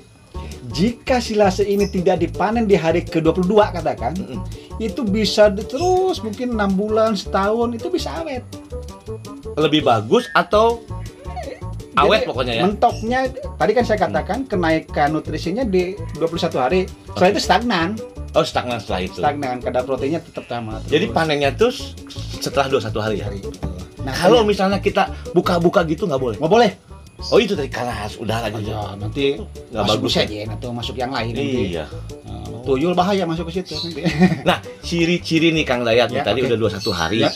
Jika 0.76 1.24
silase 1.24 1.64
ini 1.64 1.88
tidak 1.88 2.20
dipanen 2.20 2.68
di 2.68 2.76
hari 2.76 3.00
ke-22 3.02 3.48
katakan, 3.72 4.12
Mm-mm. 4.14 4.44
itu 4.76 5.02
bisa 5.02 5.48
terus 5.48 6.20
mungkin 6.20 6.60
enam 6.60 6.76
bulan, 6.76 7.16
setahun 7.16 7.72
itu 7.72 7.88
bisa 7.88 8.12
awet. 8.20 8.44
Lebih 9.56 9.88
bagus 9.88 10.28
atau 10.36 10.84
awet 11.96 12.22
Jadi, 12.22 12.28
pokoknya 12.28 12.54
ya. 12.54 12.64
Mentoknya 12.68 13.20
tadi 13.56 13.72
kan 13.72 13.84
saya 13.88 14.00
katakan 14.04 14.44
kenaikan 14.44 15.16
nutrisinya 15.16 15.64
di 15.64 15.96
21 16.20 16.60
hari. 16.60 16.82
Setelah 17.16 17.30
itu 17.32 17.40
stagnan, 17.40 17.90
Oh 18.36 18.44
stagnan 18.44 18.84
setelah 18.84 19.00
itu. 19.00 19.16
stagnan 19.16 19.64
kadar 19.64 19.88
proteinnya 19.88 20.20
tetap 20.20 20.44
sama. 20.44 20.84
terus. 20.84 20.92
Jadi 20.92 21.06
panennya 21.08 21.50
tuh 21.56 21.72
setelah 22.44 22.68
21 22.68 23.00
hari 23.00 23.16
ya. 23.16 23.32
hari. 23.32 23.40
Nah, 24.04 24.12
Kalau 24.12 24.44
misalnya 24.44 24.84
kita 24.84 25.08
buka-buka 25.32 25.88
gitu 25.88 26.04
nggak 26.04 26.20
boleh. 26.20 26.38
mau 26.38 26.52
boleh. 26.52 26.76
Oh 27.26 27.40
itu 27.40 27.54
dari 27.54 27.68
kalas 27.68 28.16
udara 28.16 28.48
Oh, 28.48 28.60
gitu. 28.60 28.70
ya, 28.70 28.94
nanti 28.96 29.26
Nggak 29.72 29.84
bagus 29.88 30.12
bisa 30.12 30.20
ya. 30.22 30.46
aja 30.46 30.54
atau 30.54 30.70
masuk 30.70 30.96
yang 30.96 31.10
lain 31.10 31.32
nanti. 31.32 31.62
Iya. 31.72 31.86
Nah, 32.22 32.62
tuyul 32.62 32.94
bahaya 32.94 33.24
masuk 33.24 33.50
ke 33.50 33.60
situ 33.60 33.74
nanti. 33.78 34.02
Nah, 34.50 34.58
ciri-ciri 34.80 35.50
nih 35.50 35.64
Kang 35.64 35.82
Dayat 35.82 36.10
nih 36.10 36.22
Ya, 36.22 36.24
tadi 36.24 36.40
oke. 36.42 36.52
udah 36.52 36.58
21 36.76 36.92
hari. 36.92 37.18
Ya. 37.22 37.32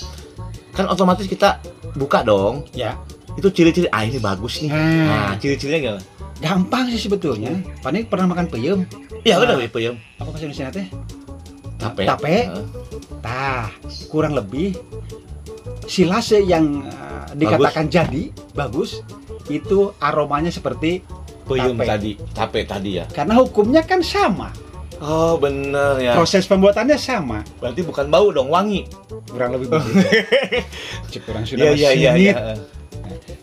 Kan 0.71 0.85
otomatis 0.87 1.25
kita 1.25 1.57
buka 1.95 2.21
dong. 2.21 2.67
ya. 2.71 2.99
Itu 3.33 3.49
ciri-ciri 3.49 3.87
ah 3.87 4.03
ini 4.03 4.19
bagus 4.19 4.59
nih. 4.59 4.69
Hmm. 4.69 5.07
Nah, 5.07 5.33
ciri-cirinya 5.37 5.79
gimana? 5.79 6.01
Gampang 6.39 6.85
sih 6.87 6.99
sebetulnya. 6.99 7.51
Panik 7.79 8.07
pernah 8.07 8.27
makan 8.27 8.47
peyem. 8.47 8.83
Ya 9.21 9.35
udah 9.37 9.55
Nah. 9.55 9.59
Wih, 9.59 9.67
peyem. 9.67 9.95
Apa 10.15 10.29
bahasa 10.29 10.43
Indonesia 10.43 10.69
teh? 10.69 10.87
Tape. 11.75 12.03
Tape. 12.03 12.35
Heeh. 12.45 12.65
Tah, 13.19 13.71
kurang 14.07 14.31
lebih 14.31 14.75
silase 15.85 16.39
yang 16.41 16.85
uh, 16.85 17.27
dikatakan 17.33 17.87
jadi 17.87 18.29
bagus 18.53 19.01
itu 19.51 19.91
aromanya 19.97 20.49
seperti 20.49 21.01
Peyem 21.43 21.73
Tape. 21.73 21.85
tadi, 21.87 22.11
tape 22.29 22.61
tadi 22.63 22.91
ya. 22.95 23.05
karena 23.07 23.33
hukumnya 23.35 23.81
kan 23.81 23.99
sama, 23.99 24.53
Oh, 24.99 25.33
bener 25.35 25.97
ya. 25.97 26.13
proses 26.13 26.43
pembuatannya 26.43 26.93
sama, 26.95 27.41
Berarti 27.57 27.81
bukan 27.81 28.05
bau 28.05 28.29
dong, 28.29 28.47
wangi. 28.47 28.85
kurang 29.25 29.53
lebih 29.53 29.71
begitu. 29.71 30.05
Kurang 31.25 31.43
Iya, 31.43 31.49
sudah 31.49 31.65
iya, 31.71 31.89
iya, 31.91 32.11
masinit. 32.11 32.35
iya. 32.35 32.35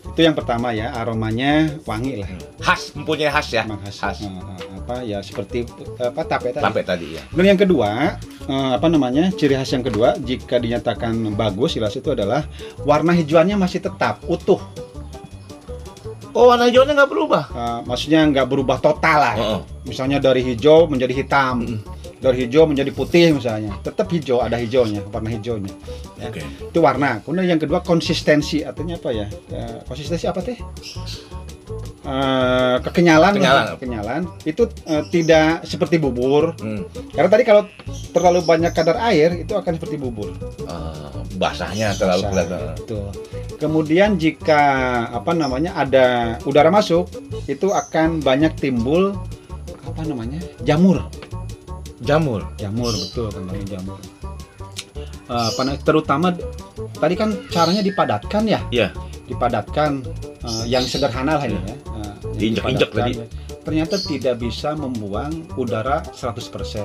Itu 0.07 0.19
yang 0.21 0.33
pertama 0.33 0.71
ya, 0.71 0.93
aromanya 0.93 1.77
wangi 1.83 2.17
lah. 2.17 2.29
Khas, 2.57 2.93
mempunyai 2.93 3.29
khas 3.29 3.47
ya. 3.51 3.63
Emang 3.63 3.77
khas. 3.81 3.97
Khas. 3.97 4.17
Eh, 4.19 4.31
apa 4.77 4.95
ya 5.01 5.19
seperti 5.19 5.67
apa 5.95 6.21
tape 6.23 6.49
tadi. 6.51 6.63
Tape 6.63 6.81
tadi 6.81 7.07
ya. 7.13 7.21
Dan 7.29 7.45
yang 7.45 7.59
kedua, 7.59 8.17
eh, 8.43 8.71
apa 8.73 8.87
namanya? 8.87 9.29
Ciri 9.29 9.53
khas 9.53 9.69
yang 9.69 9.83
kedua 9.83 10.17
jika 10.17 10.57
dinyatakan 10.57 11.13
bagus 11.33 11.75
silase 11.75 11.99
itu 11.99 12.11
adalah 12.11 12.47
warna 12.81 13.11
hijauannya 13.11 13.57
masih 13.57 13.77
tetap 13.79 14.23
utuh. 14.25 14.57
Oh, 16.37 16.53
warna 16.53 16.69
hijaunya 16.69 16.93
nggak 16.93 17.09
berubah. 17.09 17.43
Eh, 17.49 17.79
maksudnya 17.89 18.21
nggak 18.29 18.45
berubah 18.45 18.77
total 18.77 19.17
lah. 19.17 19.33
Heeh. 19.33 19.59
Misalnya 19.89 20.21
dari 20.21 20.45
hijau 20.45 20.85
menjadi 20.85 21.17
hitam, 21.17 21.65
Mm. 21.65 21.79
dari 22.21 22.45
hijau 22.45 22.69
menjadi 22.69 22.93
putih 22.93 23.33
misalnya. 23.33 23.73
Tetap 23.81 24.05
hijau, 24.13 24.37
ada 24.45 24.53
hijaunya, 24.53 25.01
warna 25.09 25.33
hijaunya. 25.33 25.73
Ya. 26.21 26.29
Oke. 26.29 26.45
Itu 26.45 26.79
warna. 26.85 27.25
Kemudian 27.25 27.57
yang 27.57 27.61
kedua 27.61 27.81
konsistensi, 27.81 28.61
artinya 28.61 29.01
apa 29.01 29.09
ya? 29.09 29.25
Eh, 29.49 29.81
konsistensi 29.89 30.29
apa 30.29 30.45
teh? 30.45 30.61
Eh, 32.07 32.75
kekenyalan, 32.87 33.35
Kekenyalan. 33.35 33.65
kekenyalan. 33.75 34.21
Itu 34.47 34.71
eh, 34.87 35.03
tidak 35.11 35.67
seperti 35.67 35.99
bubur. 35.99 36.55
Hmm. 36.55 36.87
Karena 37.11 37.27
tadi 37.27 37.43
kalau 37.43 37.67
terlalu 38.15 38.47
banyak 38.47 38.71
kadar 38.71 38.95
air 39.11 39.43
itu 39.43 39.51
akan 39.51 39.75
seperti 39.75 39.99
bubur. 39.99 40.31
Eh, 40.63 41.19
basahnya 41.35 41.91
terlalu 41.99 42.23
Basah. 42.23 42.31
kelihatan. 42.31 42.59
Betul. 42.79 43.07
Kemudian 43.59 44.09
jika 44.15 44.61
apa 45.11 45.35
namanya 45.35 45.75
ada 45.75 46.39
udara 46.47 46.71
masuk, 46.71 47.11
itu 47.43 47.75
akan 47.75 48.23
banyak 48.23 48.55
timbul 48.55 49.11
apa 49.83 50.07
namanya 50.07 50.39
jamur. 50.63 51.03
Jamur. 51.99 52.47
Jamur 52.55 52.95
betul 52.95 53.35
namanya 53.35 53.65
jamur. 53.75 53.99
Namanya, 55.27 55.75
terutama 55.83 56.31
tadi 57.03 57.19
kan 57.19 57.35
caranya 57.51 57.83
dipadatkan 57.83 58.47
ya. 58.47 58.63
Iya. 58.71 58.95
Dipadatkan 59.27 60.07
eh, 60.47 60.63
yang 60.71 60.87
sederhana 60.87 61.35
lah 61.35 61.43
ini 61.43 61.59
ya. 61.67 61.75
Diinjek-injek 62.33 62.89
dipadatkan. 62.89 63.45
Ternyata 63.59 63.95
tidak 63.99 64.35
bisa 64.37 64.71
membuang 64.73 65.27
udara 65.53 65.99
100% 66.07 66.39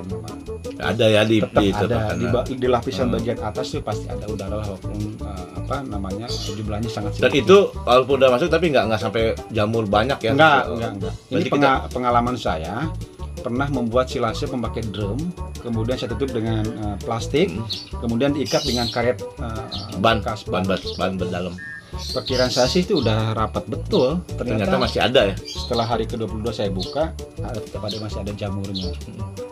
memang. 0.05 0.35
Ada 0.77 1.07
ya 1.09 1.23
di 1.23 1.39
tetap 1.39 1.63
di 1.63 1.71
ada 1.71 1.99
di, 2.13 2.27
di 2.53 2.67
lapisan 2.67 3.07
Hmm. 3.07 3.15
bagian 3.15 3.39
atas 3.41 3.71
tuh 3.71 3.81
pasti 3.81 4.07
ada 4.07 4.27
udara 4.27 4.59
walaupun 4.59 4.91
eh, 5.17 5.47
apa 5.57 5.77
namanya 5.85 6.27
jumlahnya 6.27 6.91
sangat 6.91 7.17
Dan 7.17 7.31
sedikit. 7.31 7.43
itu 7.45 7.57
walaupun 7.81 8.15
udah 8.17 8.31
masuk 8.31 8.49
tapi 8.49 8.67
nggak 8.69 8.85
nggak 8.85 9.01
sampai 9.01 9.23
jamur 9.49 9.87
banyak 9.87 10.19
ya. 10.21 10.31
enggak 10.33 10.61
Oh. 10.65 10.75
enggak 10.75 10.91
enggak 10.93 11.15
ini 11.31 11.49
penga- 11.49 11.83
pengalaman 11.89 12.35
saya 12.35 12.91
pernah 13.39 13.67
membuat 13.69 14.07
silase 14.07 14.47
memakai 14.47 14.83
drum 14.85 15.19
kemudian 15.57 15.95
saya 15.95 16.11
tutup 16.11 16.31
dengan 16.33 16.67
eh, 16.67 16.97
plastik 17.01 17.47
Hmm. 17.49 17.63
kemudian 18.01 18.31
diikat 18.33 18.63
dengan 18.63 18.87
karet 18.89 19.23
eh, 19.23 19.65
ban 19.99 20.19
bekas 20.19 20.43
ban 20.45 20.67
ban 20.67 20.83
ban 20.97 21.15
berdalam. 21.15 21.55
Perkiraan 21.93 22.49
saya 22.49 22.67
sih 22.67 22.83
itu 22.83 22.99
udah 22.99 23.33
rapat 23.33 23.65
betul 23.65 24.25
Ternyata 24.31 24.65
ternyata, 24.65 24.77
masih 24.79 25.01
ada 25.01 25.21
ya. 25.29 25.35
setelah 25.39 25.85
hari 25.85 26.05
ke-22 26.05 26.45
saya 26.51 26.69
buka 26.69 27.13
ada 27.39 27.59
tetap 27.59 27.83
ada 27.83 27.97
masih 27.99 28.19
ada 28.21 28.33
jamurnya 28.33 28.93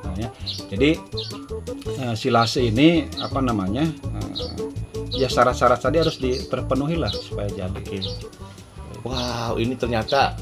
Nah, 0.00 0.14
ya. 0.16 0.28
jadi 0.66 0.96
eh, 1.96 2.14
silase 2.14 2.64
ini 2.64 2.88
apa 3.16 3.38
namanya 3.38 3.84
eh, 3.86 4.30
ya 5.14 5.26
syarat-syarat 5.26 5.78
tadi 5.78 5.96
harus 5.98 6.16
terpenuhi 6.46 6.96
lah 6.96 7.10
supaya 7.10 7.48
jadi 7.48 7.70
Oke. 7.76 8.00
Wow, 9.00 9.56
ini 9.56 9.74
ternyata 9.74 10.36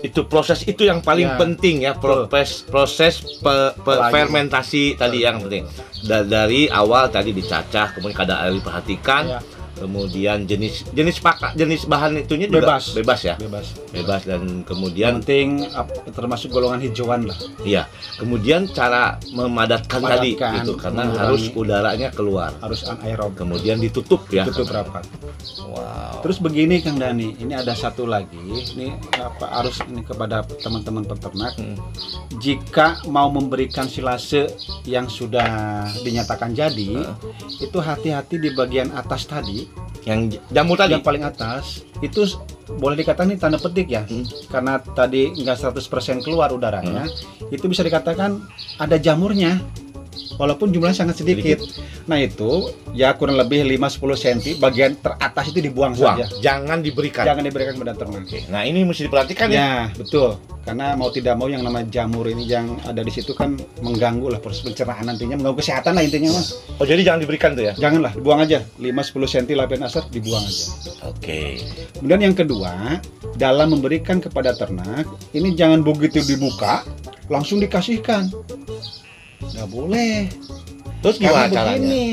itu 0.00 0.24
proses 0.24 0.62
itu 0.62 0.82
yang 0.82 1.00
paling 1.00 1.26
Ya. 1.26 1.36
penting 1.36 1.76
ya 1.82 1.92
proses 1.92 2.64
proses 2.64 3.14
pe- 3.36 3.74
pe- 3.76 4.02
fermentasi 4.08 4.94
tadi 4.94 5.20
yang 5.20 5.42
penting 5.42 5.68
Da- 6.02 6.24
dari 6.24 6.64
awal 6.66 7.08
tadi 7.08 7.32
dicacah 7.32 7.92
kemudian 7.92 8.14
kadar 8.14 8.38
air 8.42 8.54
diperhatikan 8.54 9.22
Ya, 9.26 9.40
kemudian 9.78 10.46
jenis 10.46 10.86
jenis 10.94 11.18
pakai 11.18 11.54
jenis 11.58 11.86
bahan 11.86 12.22
itunya 12.22 12.46
juga 12.46 12.78
Bebas. 12.78 12.84
bebas 12.94 13.20
ya? 13.22 13.34
Bebas. 13.36 13.66
Bebas 13.90 14.22
dan 14.26 14.62
kemudian 14.62 15.20
penting 15.20 15.66
termasuk 16.14 16.50
golongan 16.54 16.80
hijauan 16.82 17.26
lah. 17.28 17.38
Iya. 17.62 17.90
Kemudian 18.18 18.70
cara 18.70 19.18
memadatkan, 19.34 20.00
tadi 20.02 20.38
itu 20.38 20.72
karena 20.78 21.10
harus 21.14 21.50
udaranya 21.52 22.08
keluar. 22.14 22.54
Harus 22.62 22.86
anaerob. 22.86 23.34
Kemudian 23.34 23.78
ditutup 23.82 24.26
ya. 24.30 24.46
Tutup 24.46 24.70
rapat. 24.70 25.04
Wow. 25.64 26.22
Terus 26.22 26.38
begini 26.38 26.78
Kang 26.80 26.96
Dani 26.96 27.34
ini 27.40 27.52
ada 27.52 27.74
satu 27.74 28.06
lagi 28.06 28.38
ini 28.38 28.94
apa 29.18 29.60
harus 29.60 29.82
ini 29.90 30.06
kepada 30.06 30.46
teman-teman 30.62 31.04
peternak. 31.04 31.56
Hmm. 31.58 31.76
jika 32.42 33.00
mau 33.08 33.30
memberikan 33.30 33.86
silase 33.86 34.50
yang 34.84 35.06
sudah 35.08 35.86
dinyatakan 36.02 36.52
jadi 36.52 36.90
Heeh. 37.00 37.64
itu 37.64 37.78
hati-hati 37.78 38.36
di 38.36 38.50
bagian 38.52 38.90
atas 38.92 39.24
tadi 39.24 39.63
yang 40.04 40.28
jamur 40.52 40.76
tadi 40.76 40.96
yang 40.96 41.04
paling 41.04 41.24
atas 41.24 41.84
itu 42.04 42.28
boleh 42.76 42.96
dikatakan 42.96 43.32
ini 43.32 43.40
tanda 43.40 43.56
petik 43.56 43.88
ya. 43.88 44.04
Hmm. 44.04 44.24
karena 44.52 44.80
tadi 44.80 45.32
nggak 45.32 45.72
100% 45.72 46.24
keluar 46.24 46.52
udaranya 46.52 47.08
itu 47.48 47.64
bisa 47.68 47.80
dikatakan 47.80 48.40
ada 48.76 48.96
jamurnya 49.00 49.60
walaupun 50.36 50.70
jumlahnya 50.74 51.06
sangat 51.06 51.22
sedikit. 51.22 51.62
Nah 52.10 52.20
itu 52.20 52.70
ya 52.92 53.14
kurang 53.14 53.38
lebih 53.40 53.64
5-10 53.66 54.22
cm 54.22 54.38
bagian 54.60 54.92
teratas 54.98 55.50
itu 55.50 55.60
dibuang 55.64 55.96
buang 55.96 56.18
saja. 56.20 56.26
jangan 56.40 56.80
diberikan 56.80 57.24
Jangan 57.24 57.42
diberikan 57.44 57.72
kepada 57.78 57.94
ternak. 57.96 58.22
Oke, 58.24 58.40
nah 58.50 58.62
ini 58.62 58.84
mesti 58.84 59.06
diperhatikan 59.08 59.46
ya. 59.50 59.56
Ya 59.58 59.72
betul 59.94 60.36
karena 60.64 60.96
mau 60.96 61.12
tidak 61.12 61.36
mau 61.36 61.46
yang 61.52 61.60
namanya 61.60 61.92
jamur 61.92 62.24
ini 62.24 62.48
yang 62.48 62.80
ada 62.88 63.04
di 63.04 63.12
situ 63.12 63.36
kan 63.36 63.52
mengganggu 63.84 64.32
lah 64.32 64.40
proses 64.40 64.64
pencernaan 64.64 65.04
nantinya 65.12 65.36
mengganggu 65.36 65.60
kesehatan 65.60 65.92
lah 65.92 66.02
intinya 66.02 66.32
mas. 66.32 66.56
Oh 66.80 66.88
jadi 66.88 67.04
jangan 67.04 67.20
diberikan 67.20 67.52
tuh 67.52 67.68
ya? 67.68 67.72
Janganlah 67.76 68.16
dibuang 68.16 68.40
aja 68.40 68.64
5-10 68.80 69.44
cm 69.44 69.44
lapisan 69.60 69.84
asap 69.84 70.04
dibuang 70.16 70.40
aja. 70.40 70.64
Oke. 71.04 71.60
Kemudian 72.00 72.32
yang 72.32 72.36
kedua, 72.36 72.96
dalam 73.36 73.76
memberikan 73.76 74.24
kepada 74.24 74.56
ternak, 74.56 75.04
ini 75.36 75.52
jangan 75.52 75.84
begitu 75.84 76.24
dibuka 76.24 76.80
langsung 77.28 77.60
dikasihkan. 77.60 78.32
Nggak 79.52 79.68
boleh. 79.68 80.16
Terus 81.00 81.16
Karena 81.18 81.28
gimana 81.28 81.52
caranya? 81.52 81.76
begini, 81.76 82.04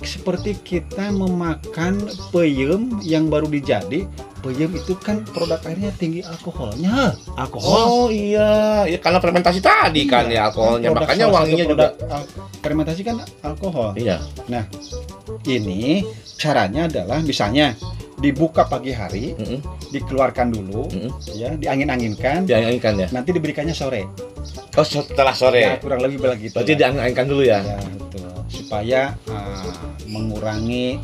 seperti 0.00 0.50
kita 0.56 1.12
memakan 1.12 1.94
peyem 2.32 2.82
yang 3.04 3.28
baru 3.28 3.44
dijadi. 3.44 4.08
Peyem 4.40 4.72
itu 4.72 4.96
kan 4.96 5.20
produk 5.26 5.60
airnya 5.68 5.92
tinggi 5.92 6.24
alkoholnya. 6.24 7.12
Oh 7.28 7.36
Alkohol. 7.36 8.08
iya, 8.08 8.88
ya 8.88 8.96
karena 8.96 9.20
fermentasi 9.20 9.60
tadi 9.60 10.08
kan 10.08 10.32
ya 10.32 10.48
alkoholnya, 10.48 10.88
Produk 10.88 11.04
makanya 11.04 11.26
wanginya 11.28 11.64
juga. 11.68 11.86
al- 12.08 12.24
fermentasi 12.64 13.00
kan 13.04 13.20
alkohol. 13.44 13.92
Iya. 14.00 14.24
Ini 15.44 16.04
caranya 16.36 16.88
adalah 16.88 17.20
misalnya 17.20 17.76
dibuka 18.16 18.64
pagi 18.64 18.92
hari, 18.92 19.32
Mm-mm, 19.32 19.60
dikeluarkan 19.92 20.52
dulu, 20.52 20.88
mm-mm. 20.88 21.12
ya, 21.32 21.52
diangin-anginkan, 21.56 22.44
Diangin-anginkan 22.44 22.94
ya. 22.96 23.08
nanti 23.12 23.32
diberikannya 23.32 23.72
sore. 23.72 24.08
Oh 24.80 24.86
setelah 24.86 25.30
Ya, 25.30 25.36
sore. 25.36 25.60
kurang 25.78 26.00
lebih 26.00 26.16
begitu. 26.18 26.56
Berarti 26.56 26.72
diangin-anginkan 26.74 27.26
dulu 27.26 27.42
ya. 27.42 27.60
Ya, 27.60 27.76
betul. 27.94 28.32
Supaya 28.48 29.00
ah, 29.28 29.60
mengurangi 30.04 30.96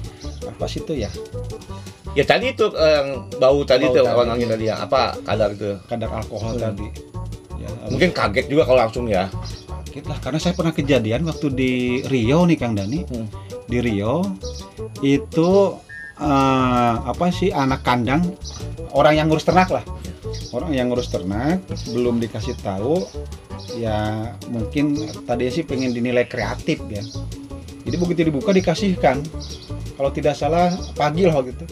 apa 0.42 0.64
sih 0.64 0.78
itu 0.78 0.94
ya 0.96 1.10
Ya 2.12 2.24
tadi 2.24 2.50
itu 2.50 2.64
eh, 2.70 3.02
bau 3.36 3.60
tadi 3.62 3.84
Bau 3.84 3.92
tuh 3.92 4.02
tadi. 4.02 4.14
awan 4.14 4.28
angin 4.32 4.48
tadi 4.48 4.64
ya. 4.66 4.80
Apa 4.80 5.12
kadar 5.20 5.52
itu? 5.52 5.76
kadar 5.84 6.08
alkohol 6.10 6.56
Hmm. 6.56 6.64
tadi. 6.64 6.88
Ya, 7.56 7.68
Mungkin 7.86 8.10
kaget 8.10 8.46
juga 8.46 8.64
kalau 8.64 8.80
langsung 8.80 9.04
ya. 9.04 9.28
kaget 9.84 10.04
lah 10.06 10.18
karena 10.18 10.38
saya 10.38 10.52
pernah 10.52 10.72
kejadian 10.72 11.22
waktu 11.22 11.46
di 11.50 11.72
Rio 12.02 12.44
nih 12.44 12.56
Kang 12.56 12.72
Dani. 12.72 13.04
Hmm. 13.04 13.28
Di 13.64 13.78
Rio 13.78 14.24
itu 14.98 15.48
eh, 16.20 16.94
apa 17.06 17.26
sih 17.30 17.52
anak 17.52 17.84
kandang 17.84 18.22
orang 18.92 19.16
yang 19.16 19.26
ngurus 19.28 19.44
ternak 19.46 19.68
lah. 19.70 19.84
Orang 20.54 20.72
yang 20.72 20.88
ngurus 20.88 21.10
ternak 21.12 21.62
belum 21.92 22.18
dikasih 22.22 22.56
tahu 22.62 23.04
ya 23.76 24.30
mungkin 24.48 24.96
tadi 25.26 25.50
sih 25.52 25.64
pengen 25.66 25.92
dinilai 25.92 26.24
kreatif 26.24 26.80
ya. 26.88 27.02
Jadi 27.86 27.96
begitu 28.00 28.20
dibuka 28.32 28.50
dikasihkan. 28.50 29.22
Kalau 29.96 30.10
tidak 30.12 30.36
salah 30.36 30.74
pagi 30.92 31.24
lah 31.24 31.40
gitu. 31.40 31.64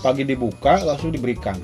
Pagi 0.00 0.24
dibuka 0.26 0.80
langsung 0.82 1.12
diberikan. 1.12 1.54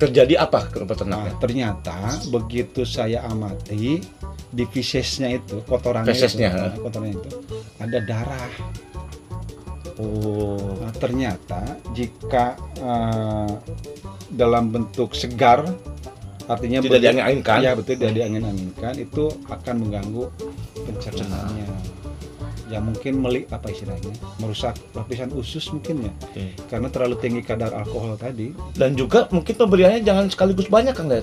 Terjadi 0.00 0.40
apa 0.40 0.64
ke 0.70 0.80
Nah, 0.80 0.88
peternaknya? 0.88 1.32
ternyata 1.40 1.98
begitu 2.32 2.88
saya 2.88 3.20
amati 3.28 4.00
di 4.50 4.64
fesesnya 4.66 5.30
itu, 5.38 5.62
kotorannya 5.62 6.10
Fesesnya, 6.10 6.48
itu, 6.50 6.56
nah, 6.58 6.74
kotorannya 6.82 7.14
itu 7.20 7.30
ada 7.78 7.98
darah. 8.02 8.50
Oh. 9.96 10.76
Nah, 10.78 10.92
ternyata 10.92 11.60
jika 11.92 12.56
eh, 12.76 13.52
dalam 14.30 14.68
bentuk 14.68 15.12
segar, 15.12 15.64
artinya 16.46 16.80
Tidak 16.80 17.00
diangin-anginkan. 17.00 17.58
Ya 17.60 17.72
betul, 17.72 17.96
tidak 17.96 18.14
diangin-anginkan 18.14 18.94
itu 18.96 19.24
akan 19.46 19.74
mengganggu 19.78 20.24
pencernaannya. 20.78 21.68
Ya 22.70 22.78
mungkin 22.78 23.18
melik 23.18 23.50
apa 23.50 23.66
istilahnya, 23.66 24.14
merusak 24.38 24.78
lapisan 24.94 25.34
usus 25.34 25.66
mungkin 25.74 26.06
ya, 26.06 26.12
Oke. 26.22 26.54
karena 26.70 26.86
terlalu 26.86 27.18
tinggi 27.18 27.42
kadar 27.42 27.74
alkohol 27.74 28.14
tadi. 28.14 28.54
Dan 28.78 28.94
juga 28.94 29.26
mungkin 29.28 29.58
pemberiannya 29.58 30.06
jangan 30.06 30.30
sekaligus 30.30 30.70
banyak 30.70 30.94
kan 30.94 31.10
ya. 31.10 31.18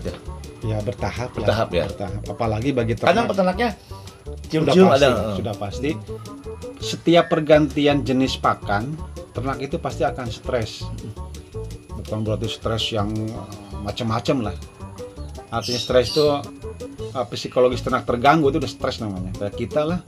Ya 0.59 0.77
bertahap, 0.83 1.31
lah, 1.31 1.39
Bertahap 1.39 1.69
ya. 1.71 1.83
bertahap. 1.87 2.21
Apalagi 2.27 2.75
bagi 2.75 2.99
Kadang 2.99 3.23
ternak. 3.23 3.31
peternaknya 3.31 3.69
sudah 4.27 4.43
cium-cium 4.51 4.87
ada. 4.91 5.07
eh. 5.07 5.35
sudah 5.39 5.53
pasti. 5.55 5.91
Setiap 6.77 7.27
pergantian 7.27 8.05
jenis 8.05 8.37
pakan, 8.37 8.93
ternak 9.33 9.61
itu 9.61 9.77
pasti 9.77 10.05
akan 10.05 10.29
stres. 10.29 10.85
Bukan 11.97 12.23
berarti 12.23 12.47
stres 12.47 12.93
yang 12.93 13.09
eh, 13.13 13.47
macam-macam 13.81 14.51
lah. 14.51 14.55
Artinya 15.49 15.79
stres 15.79 16.13
itu 16.13 16.25
eh, 17.13 17.25
psikologis 17.33 17.81
ternak 17.81 18.05
terganggu 18.05 18.49
itu 18.53 18.61
udah 18.61 18.71
stres 18.71 19.01
namanya. 19.01 19.33
Kayak 19.37 19.55
kita 19.57 19.81
lah, 19.83 19.99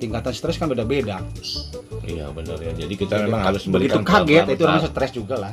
tingkatan 0.00 0.32
stres 0.32 0.56
kan 0.56 0.68
beda-beda. 0.68 1.20
Iya 2.04 2.28
benar 2.32 2.60
ya. 2.60 2.72
Jadi 2.76 2.94
kita 3.00 3.16
Jadi, 3.16 3.24
memang 3.28 3.40
harus 3.48 3.62
begitu 3.64 3.98
kaget 4.04 4.44
itu 4.56 4.62
namanya 4.64 4.90
stres 4.92 5.12
juga 5.12 5.36
lah. 5.40 5.52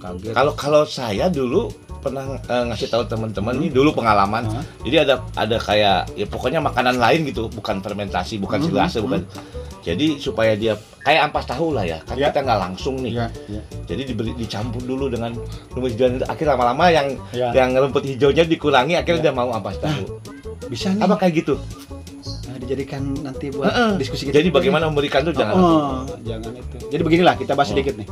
Kaget. 0.00 0.32
Kalau 0.32 0.52
kalau 0.56 0.82
saya 0.88 1.28
dulu 1.28 1.68
pernah 2.04 2.36
eh, 2.36 2.64
ngasih 2.68 2.88
tahu 2.92 3.08
teman-teman 3.08 3.56
Hmm. 3.56 3.60
ini 3.64 3.68
dulu 3.72 3.96
pengalaman. 3.96 4.44
Hah? 4.44 4.64
Jadi 4.84 4.96
ada 5.00 5.14
ada 5.36 5.56
kayak 5.56 6.12
ya 6.12 6.26
pokoknya 6.28 6.60
makanan 6.60 7.00
lain 7.00 7.24
gitu, 7.24 7.48
bukan 7.48 7.80
fermentasi, 7.80 8.36
bukan 8.36 8.60
Hmm, 8.60 8.68
silase, 8.68 9.00
hmm. 9.00 9.24
Jadi 9.84 10.16
supaya 10.16 10.56
dia 10.56 10.72
kayak 11.04 11.28
ampas 11.28 11.44
tahu 11.44 11.76
lah 11.76 11.84
ya, 11.84 12.00
kan 12.02 12.16
Ya. 12.16 12.32
kita 12.32 12.40
nggak 12.40 12.60
langsung 12.64 12.96
nih. 12.98 13.20
Iya, 13.20 13.26
iya. 13.52 13.62
Jadi 13.84 14.02
diberi 14.08 14.32
dicampur 14.32 14.80
dulu 14.80 15.12
dengan 15.12 15.36
rumput 15.70 15.92
hijau 15.92 16.08
itu. 16.10 16.24
Akhirnya 16.24 16.56
lama-lama 16.56 16.88
yang 16.88 17.08
Ya. 17.30 17.52
yang 17.52 17.76
rumput 17.76 18.00
hijaunya 18.02 18.48
dikurangi, 18.48 18.96
akhirnya 18.96 19.20
Ya. 19.20 19.24
dia 19.28 19.34
mau 19.36 19.52
ampas 19.52 19.76
tahu. 19.76 20.18
Bisa 20.72 20.88
nih. 20.90 21.04
Apa 21.04 21.20
kayak 21.20 21.44
gitu? 21.44 21.60
Nah, 22.48 22.56
dijadikan 22.56 23.12
nanti 23.20 23.52
buat 23.52 23.68
Heeh. 23.68 23.90
diskusi 24.00 24.24
kita. 24.24 24.40
Jadi 24.40 24.48
bagaimana 24.48 24.88
memberikan 24.88 25.20
tuh 25.20 25.36
jangan 25.36 25.54
oh, 25.54 26.08
jangan 26.24 26.52
itu. 26.56 26.76
Jadi 26.88 27.02
beginilah 27.04 27.34
kita 27.36 27.52
bahas 27.52 27.68
Oh. 27.68 27.72
sedikit 27.76 28.00
nih. 28.00 28.08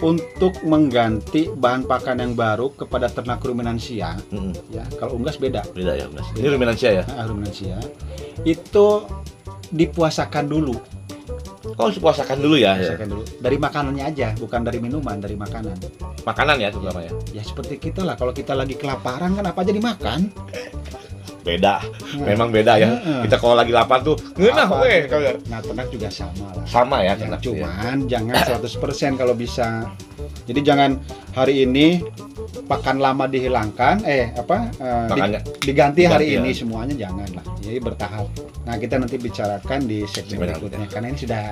Untuk 0.00 0.56
mengganti 0.64 1.48
bahan 1.48 1.84
pakan 1.84 2.20
yang 2.20 2.32
baru 2.32 2.72
kepada 2.72 3.08
ternak 3.08 3.40
ruminansia, 3.40 4.16
Mm-mm. 4.28 4.52
ya 4.68 4.84
kalau 4.96 5.16
unggas 5.16 5.36
beda. 5.36 5.64
Beda 5.70 5.96
ya, 5.96 6.08
Mas. 6.08 6.24
Ini 6.32 6.48
ruminansia 6.48 6.90
ya. 6.92 7.04
Nah, 7.08 7.24
ruminansia 7.24 7.76
itu 8.42 8.86
dipuasakan 9.70 10.44
dulu, 10.46 10.76
Oh, 11.74 11.88
puasakan 11.90 12.38
dulu 12.38 12.54
ya. 12.54 12.76
ya. 12.76 12.94
dulu 13.00 13.24
dari 13.40 13.56
makanannya 13.56 14.04
aja, 14.04 14.30
bukan 14.36 14.60
dari 14.62 14.78
minuman, 14.78 15.16
dari 15.16 15.34
makanan. 15.34 15.74
Makanan 16.22 16.56
ya 16.60 16.68
terutama 16.70 17.00
ya. 17.00 17.12
Ya 17.32 17.42
seperti 17.42 17.80
kita 17.80 18.04
lah, 18.04 18.14
kalau 18.14 18.30
kita 18.30 18.52
lagi 18.52 18.76
kelaparan 18.76 19.32
kan 19.32 19.44
apa 19.44 19.58
aja 19.60 19.72
dimakan. 19.72 20.28
Beda. 21.44 21.76
Nah, 22.16 22.24
Memang 22.24 22.48
beda 22.48 22.80
ya. 22.80 22.88
Kita 23.20 23.36
kalau 23.36 23.52
lagi 23.52 23.68
lapar 23.68 24.00
tuh, 24.00 24.16
ngenah 24.34 24.68
weh. 24.80 25.04
kalau- 25.04 25.36
Nah 25.44 25.60
ternak 25.60 25.88
juga 25.90 26.08
sama 26.08 26.48
lah. 26.52 26.64
Sama 26.64 26.96
ya 27.00 27.12
Ya, 27.12 27.14
ternak 27.20 27.40
ya. 27.40 27.44
cuman 27.44 27.96
jangan 28.08 28.34
100% 28.38 29.12
kalau 29.12 29.34
bisa. 29.36 29.68
Jadi 30.44 30.60
jangan 30.60 30.96
hari 31.32 31.68
ini 31.68 32.00
pakan 32.62 32.96
lama 32.96 33.24
dihilangkan, 33.26 34.02
eh 34.02 34.30
apa 34.30 34.70
eh, 34.72 35.04
di- 35.04 35.10
Makanya 35.12 35.40
diganti 35.58 36.00
hari 36.04 36.24
diganti, 36.26 36.38
ini 36.38 36.48
ya. 36.48 36.56
semuanya 36.56 36.94
jangan 36.96 37.28
lah. 37.32 37.44
Jadi 37.58 37.78
bertahap. 37.78 38.26
Nah 38.64 38.74
kita 38.74 38.94
nanti 38.96 39.16
bicarakan 39.16 39.78
di 39.82 39.98
segmen 40.04 40.30
Segmen 40.40 40.46
berikutnya 40.50 40.86
karena 40.88 41.06
ini 41.08 41.18
sudah 41.18 41.42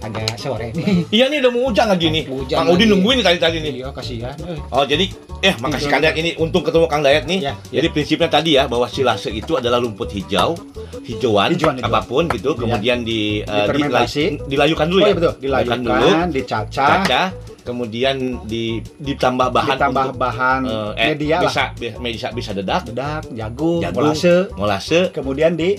agak 0.00 0.34
sore 0.36 0.68
nih. 0.72 1.06
Iya 1.08 1.24
nih 1.28 1.38
udah 1.40 1.50
mau 1.50 1.62
hujan 1.64 1.86
lagi 1.86 2.06
nih. 2.08 2.24
Hujan 2.26 2.56
Kang 2.56 2.68
Udin 2.68 2.88
nungguin 2.88 3.16
nih 3.16 3.26
tadi-tadi 3.26 3.56
nih. 3.60 3.72
Iya 3.76 3.88
kasihan. 3.90 4.34
Oh 4.68 4.82
jadi 4.82 5.04
eh 5.38 5.54
makasih 5.56 5.86
Itu. 5.86 5.92
Kang 5.92 6.00
Dayat 6.00 6.16
ini 6.16 6.30
untung 6.36 6.62
ketemu 6.62 6.86
Kang 6.86 7.00
Dayat 7.00 7.24
nih. 7.24 7.38
Ya, 7.40 7.54
Jadi 7.70 7.86
prinsipnya 7.88 8.28
tadi 8.28 8.50
ya 8.52 8.64
bahwa 8.64 8.86
silase 8.86 9.30
itu 9.30 9.54
adalah 9.54 9.78
rumput 9.78 10.10
hijau, 10.10 10.58
hijauan, 11.00 11.52
Hijauan, 11.52 11.76
hijauan. 11.78 11.78
apa 11.84 12.00
pun 12.02 12.26
gitu, 12.28 12.54
kemudian 12.54 13.02
di, 13.02 13.40
eh, 13.40 13.46
Difermentasi. 13.64 14.22
dilay- 14.40 14.48
dilayukan 14.48 14.86
dulu 14.86 14.96
Oh 14.96 15.02
ya. 15.02 15.06
iya 15.06 15.14
betul, 15.14 15.32
Dilayukan 15.38 15.78
dulu, 15.80 16.08
dicacah, 16.32 16.88
caca, 17.04 17.22
kemudian 17.66 18.46
di 18.46 18.78
ditambah 19.02 19.50
bahan 19.50 19.74
ditambah 19.74 20.06
untuk, 20.14 20.22
bahan 20.22 20.60
eh, 20.62 20.90
eh, 20.94 21.08
media 21.12 21.42
lah. 21.42 21.50
bisa, 21.50 21.62
bi- 21.74 21.96
bisa 22.14 22.28
bisa 22.30 22.50
dedak, 22.54 22.86
Bedak, 22.86 23.26
jagung, 23.34 23.82
Jagung. 23.82 24.14
molase, 24.14 24.36
molase, 24.54 25.00
kemudian 25.10 25.58
di 25.58 25.74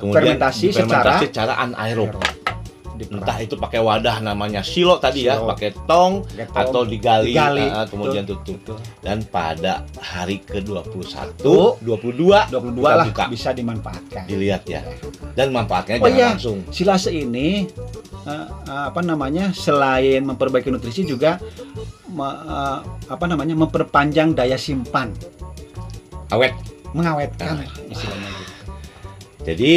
kemudian 0.00 0.40
Fermentasi 0.40 0.72
difermentasi 0.72 1.28
secara 1.28 1.60
anaerob. 1.60 2.16
Entah 3.00 3.38
itu 3.38 3.54
pakai 3.54 3.78
wadah 3.78 4.18
namanya 4.18 4.60
silo 4.60 4.96
tadi 4.96 5.22
ya, 5.24 5.36
Silo. 5.36 5.46
pakai 5.48 5.70
tong 5.84 6.24
Pakai 6.24 6.46
tong, 6.46 6.58
atau 6.64 6.82
digali, 6.82 7.30
digali, 7.30 7.64
ah, 7.64 7.84
kemudian 7.84 8.24
tutup. 8.24 8.58
betul. 8.58 8.76
Dan 8.98 9.22
pada 9.24 9.86
hari 9.96 10.40
ke-21, 10.40 11.38
Tuh. 11.38 11.78
22, 11.78 12.50
22 12.50 12.50
kita 12.50 12.90
lah 12.90 13.06
buka. 13.06 13.24
bisa 13.28 13.50
dimanfaatkan. 13.50 14.24
Dilihat 14.24 14.62
ya. 14.64 14.82
Dan 15.32 15.50
manfaatnya 15.50 15.96
Oh 15.96 16.04
jangan 16.04 16.16
iya. 16.16 16.28
langsung. 16.32 16.58
Silase 16.68 17.10
ini 17.10 17.70
eh, 18.20 18.32
eh, 18.64 18.84
apa 18.84 19.00
namanya 19.00 19.50
selain 19.50 20.20
memperbaiki 20.22 20.68
nutrisi 20.68 21.02
juga 21.02 21.38
me- 22.08 22.26
eh, 22.40 22.78
apa 23.06 23.24
namanya 23.24 23.54
memperpanjang 23.54 24.32
daya 24.32 24.56
simpan, 24.56 25.14
Awet. 26.28 26.52
mengawetkan 26.90 27.58
Ah. 27.58 27.68
istilahnya 27.86 28.28
gitu. 28.28 28.52
Jadi 29.44 29.72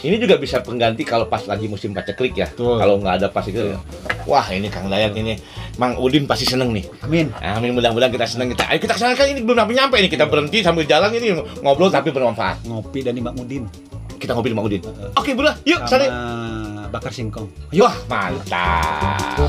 ini 0.00 0.16
juga 0.16 0.38
bisa 0.40 0.62
pengganti 0.62 1.02
kalau 1.04 1.26
pas 1.28 1.44
lagi 1.44 1.66
musim 1.68 1.92
paceklik 1.92 2.32
ya. 2.38 2.48
Kalau 2.54 2.96
nggak 3.02 3.14
ada 3.20 3.28
pas 3.28 3.44
itu. 3.44 3.74
Wah 4.24 4.46
ini 4.52 4.70
Kang 4.70 4.88
Dayat 4.88 5.12
ini 5.16 5.36
Mang 5.76 5.96
Udin 5.98 6.24
pasti 6.24 6.46
seneng 6.48 6.72
nih. 6.72 6.84
Amin. 7.04 7.28
Amin 7.42 7.74
mudah-mudahan 7.76 8.12
kita 8.12 8.26
seneng 8.26 8.54
kita. 8.54 8.64
Ayo 8.70 8.78
kita 8.80 8.94
ke 8.96 9.00
sana 9.00 9.12
kan 9.18 9.28
ini 9.28 9.42
belum 9.42 9.64
sampai 9.64 9.74
nyampe 9.76 9.96
ini 10.00 10.08
kita 10.08 10.24
berhenti 10.30 10.62
sambil 10.64 10.84
jalan 10.86 11.10
ini 11.12 11.36
ngobrol 11.60 11.90
tapi 11.92 12.14
bermanfaat. 12.14 12.64
Ngopi 12.64 13.02
dan 13.04 13.18
Mbak 13.18 13.34
Mudin 13.36 13.64
Kita 14.20 14.36
ngopi 14.36 14.52
di 14.52 14.56
Mang 14.56 14.68
Udin. 14.68 14.82
Oke 15.16 15.32
bro, 15.32 15.48
yuk 15.64 15.80
sama 15.88 16.04
sana. 16.04 16.88
bakar 16.92 17.12
singkong. 17.12 17.48
Wah 17.72 17.96
mantap. 18.08 19.48